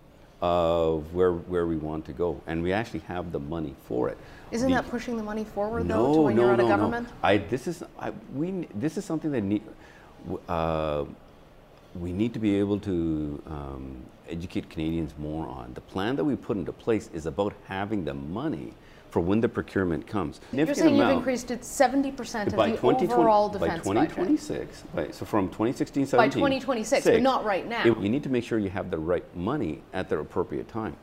of 0.43 1.13
where, 1.13 1.31
where 1.31 1.65
we 1.65 1.77
want 1.77 2.03
to 2.05 2.11
go, 2.11 2.41
and 2.47 2.61
we 2.61 2.73
actually 2.73 2.99
have 3.01 3.31
the 3.31 3.39
money 3.39 3.73
for 3.87 4.09
it. 4.09 4.17
Isn't 4.51 4.69
the, 4.69 4.75
that 4.75 4.89
pushing 4.89 5.15
the 5.15 5.23
money 5.23 5.45
forward 5.45 5.85
no, 5.87 6.07
though 6.07 6.13
to 6.15 6.21
when 6.21 6.35
no, 6.35 6.41
you're 6.41 6.51
out 6.51 6.57
no, 6.57 6.63
of 6.65 6.69
government? 6.69 7.07
No. 7.07 7.13
I, 7.23 7.37
this 7.37 7.65
is 7.65 7.81
I, 7.97 8.11
we 8.35 8.67
this 8.75 8.97
is 8.97 9.05
something 9.05 9.31
that 9.31 9.41
need, 9.41 9.63
uh, 10.47 11.05
we 11.95 12.11
need 12.11 12.33
to 12.33 12.39
be 12.39 12.55
able 12.55 12.79
to 12.79 13.41
um, 13.47 14.03
educate 14.27 14.69
Canadians 14.69 15.13
more 15.17 15.47
on. 15.47 15.73
The 15.73 15.81
plan 15.81 16.15
that 16.15 16.23
we 16.23 16.35
put 16.35 16.57
into 16.57 16.73
place 16.73 17.09
is 17.13 17.25
about 17.25 17.53
having 17.67 18.05
the 18.05 18.13
money 18.13 18.73
for 19.13 19.19
when 19.19 19.41
the 19.41 19.49
procurement 19.49 20.07
comes. 20.07 20.41
You're 20.51 20.73
saying 20.73 20.95
you've 20.95 21.09
increased 21.09 21.51
it 21.51 21.61
70% 21.61 22.47
of 22.47 22.53
the 22.53 23.13
overall 23.13 23.47
defense 23.47 23.85
By 23.87 24.07
2026, 24.07 24.83
budget. 24.95 25.13
so 25.13 25.23
from 25.23 25.49
2016, 25.49 26.07
17. 26.07 26.17
By 26.17 26.33
2026, 26.33 27.05
but 27.05 27.21
not 27.21 27.45
right 27.45 27.67
now. 27.67 27.85
It, 27.85 27.95
you 27.99 28.09
need 28.09 28.23
to 28.23 28.29
make 28.29 28.43
sure 28.43 28.57
you 28.57 28.71
have 28.71 28.89
the 28.89 28.97
right 28.97 29.23
money 29.35 29.83
at 29.93 30.09
the 30.09 30.17
appropriate 30.17 30.67
time. 30.67 30.95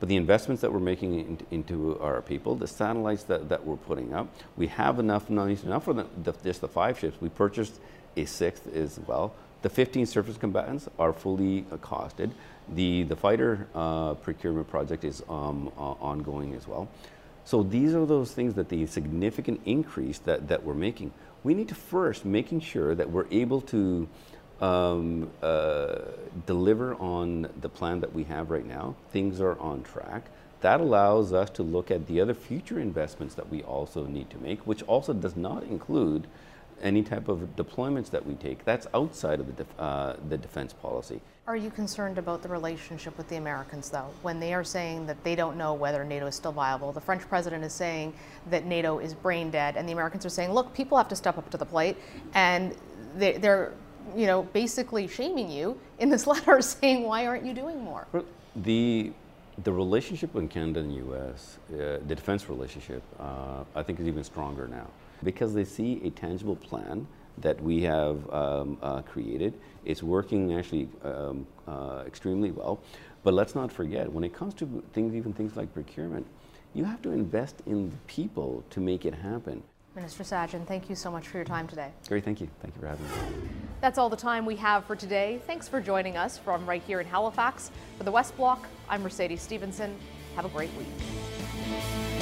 But 0.00 0.08
the 0.08 0.16
investments 0.16 0.62
that 0.62 0.72
we're 0.72 0.80
making 0.80 1.18
in, 1.18 1.38
into 1.50 1.98
our 2.00 2.22
people, 2.22 2.54
the 2.54 2.66
satellites 2.66 3.24
that, 3.24 3.50
that 3.50 3.66
we're 3.66 3.76
putting 3.76 4.14
up, 4.14 4.32
we 4.56 4.68
have 4.68 4.98
enough 4.98 5.28
money, 5.28 5.58
enough 5.62 5.84
for 5.84 5.92
the, 5.92 6.06
the, 6.22 6.32
just 6.42 6.62
the 6.62 6.68
five 6.68 6.98
ships. 6.98 7.20
We 7.20 7.28
purchased 7.28 7.80
a 8.18 8.26
sixth 8.26 8.66
as 8.74 8.98
well. 9.06 9.34
The 9.62 9.68
15 9.68 10.06
surface 10.06 10.36
combatants 10.36 10.88
are 10.98 11.12
fully 11.12 11.62
costed. 11.82 12.30
The, 12.74 13.04
the 13.04 13.16
fighter 13.16 13.66
uh, 13.74 14.14
procurement 14.14 14.68
project 14.68 15.04
is 15.04 15.22
um, 15.28 15.72
uh, 15.76 15.80
ongoing 15.80 16.54
as 16.54 16.68
well. 16.68 16.88
So 17.44 17.62
these 17.62 17.94
are 17.94 18.04
those 18.06 18.32
things 18.32 18.54
that 18.54 18.68
the 18.68 18.86
significant 18.86 19.60
increase 19.64 20.18
that, 20.20 20.48
that 20.48 20.64
we're 20.64 20.74
making. 20.74 21.12
We 21.44 21.54
need 21.54 21.68
to 21.68 21.74
first 21.74 22.24
making 22.24 22.60
sure 22.60 22.94
that 22.94 23.10
we're 23.10 23.26
able 23.30 23.62
to 23.62 24.06
um, 24.60 25.30
uh, 25.42 25.96
deliver 26.46 26.94
on 26.96 27.48
the 27.60 27.68
plan 27.68 28.00
that 28.00 28.12
we 28.12 28.24
have 28.24 28.50
right 28.50 28.66
now. 28.66 28.96
Things 29.12 29.40
are 29.40 29.58
on 29.58 29.82
track. 29.82 30.26
That 30.60 30.80
allows 30.80 31.32
us 31.32 31.50
to 31.50 31.62
look 31.62 31.90
at 31.90 32.06
the 32.06 32.20
other 32.20 32.34
future 32.34 32.80
investments 32.80 33.34
that 33.36 33.48
we 33.48 33.62
also 33.62 34.06
need 34.06 34.28
to 34.30 34.38
make, 34.38 34.66
which 34.66 34.82
also 34.82 35.12
does 35.12 35.36
not 35.36 35.62
include 35.62 36.26
any 36.82 37.02
type 37.02 37.28
of 37.28 37.40
deployments 37.56 38.10
that 38.10 38.24
we 38.24 38.34
take. 38.34 38.64
That's 38.64 38.86
outside 38.94 39.40
of 39.40 39.46
the, 39.46 39.52
def 39.52 39.66
uh, 39.78 40.14
the 40.28 40.38
defense 40.38 40.72
policy. 40.72 41.20
Are 41.46 41.56
you 41.56 41.70
concerned 41.70 42.18
about 42.18 42.42
the 42.42 42.48
relationship 42.48 43.16
with 43.16 43.28
the 43.28 43.36
Americans, 43.36 43.88
though, 43.88 44.10
when 44.20 44.38
they 44.38 44.52
are 44.52 44.64
saying 44.64 45.06
that 45.06 45.22
they 45.24 45.34
don't 45.34 45.56
know 45.56 45.72
whether 45.72 46.04
NATO 46.04 46.26
is 46.26 46.34
still 46.34 46.52
viable? 46.52 46.92
The 46.92 47.00
French 47.00 47.26
president 47.28 47.64
is 47.64 47.72
saying 47.72 48.12
that 48.50 48.66
NATO 48.66 48.98
is 48.98 49.14
brain 49.14 49.50
dead, 49.50 49.76
and 49.76 49.88
the 49.88 49.92
Americans 49.92 50.26
are 50.26 50.30
saying, 50.30 50.52
look, 50.52 50.74
people 50.74 50.98
have 50.98 51.08
to 51.08 51.16
step 51.16 51.38
up 51.38 51.48
to 51.50 51.56
the 51.56 51.64
plate, 51.64 51.96
and 52.34 52.76
they, 53.16 53.38
they're 53.38 53.72
you 54.14 54.26
know, 54.26 54.42
basically 54.42 55.06
shaming 55.06 55.50
you 55.50 55.78
in 55.98 56.10
this 56.10 56.26
letter 56.32 56.60
saying, 56.60 57.04
why 57.04 57.26
aren't 57.26 57.44
you 57.44 57.54
doing 57.54 57.80
more? 57.80 58.06
The, 58.56 59.12
the 59.64 59.72
relationship 59.72 60.34
in 60.36 60.48
Canada 60.48 60.80
and 60.80 60.90
the 60.90 60.96
U.S., 60.96 61.58
uh, 61.72 61.98
the 62.06 62.14
defense 62.14 62.48
relationship, 62.48 63.02
uh, 63.18 63.64
I 63.74 63.82
think 63.82 64.00
is 64.00 64.06
even 64.06 64.24
stronger 64.24 64.68
now 64.68 64.86
because 65.22 65.54
they 65.54 65.64
see 65.64 66.00
a 66.04 66.10
tangible 66.10 66.56
plan 66.56 67.06
that 67.38 67.60
we 67.62 67.82
have 67.82 68.30
um, 68.32 68.78
uh, 68.82 69.02
created. 69.02 69.54
It's 69.84 70.02
working 70.02 70.54
actually 70.54 70.88
um, 71.04 71.46
uh, 71.66 72.02
extremely 72.06 72.50
well. 72.50 72.80
But 73.22 73.34
let's 73.34 73.54
not 73.54 73.70
forget, 73.70 74.10
when 74.10 74.24
it 74.24 74.32
comes 74.32 74.54
to 74.54 74.82
things, 74.92 75.14
even 75.14 75.32
things 75.32 75.56
like 75.56 75.72
procurement, 75.72 76.26
you 76.74 76.84
have 76.84 77.02
to 77.02 77.10
invest 77.10 77.62
in 77.66 77.90
the 77.90 77.96
people 78.06 78.64
to 78.70 78.80
make 78.80 79.04
it 79.04 79.14
happen. 79.14 79.62
Minister 79.94 80.22
Sajjan, 80.22 80.66
thank 80.66 80.88
you 80.88 80.94
so 80.94 81.10
much 81.10 81.26
for 81.26 81.38
your 81.38 81.44
time 81.44 81.66
today. 81.66 81.90
Great, 82.06 82.24
thank 82.24 82.40
you. 82.40 82.48
Thank 82.60 82.74
you 82.76 82.80
for 82.80 82.86
having 82.86 83.04
me. 83.04 83.48
That's 83.80 83.98
all 83.98 84.08
the 84.08 84.16
time 84.16 84.46
we 84.46 84.54
have 84.56 84.84
for 84.84 84.94
today. 84.94 85.40
Thanks 85.46 85.66
for 85.66 85.80
joining 85.80 86.16
us 86.16 86.38
from 86.38 86.66
right 86.66 86.82
here 86.82 87.00
in 87.00 87.06
Halifax. 87.06 87.70
For 87.96 88.04
the 88.04 88.12
West 88.12 88.36
Block, 88.36 88.68
I'm 88.88 89.02
Mercedes 89.02 89.42
Stephenson. 89.42 89.96
Have 90.36 90.44
a 90.44 90.50
great 90.50 90.70
week. 90.74 92.17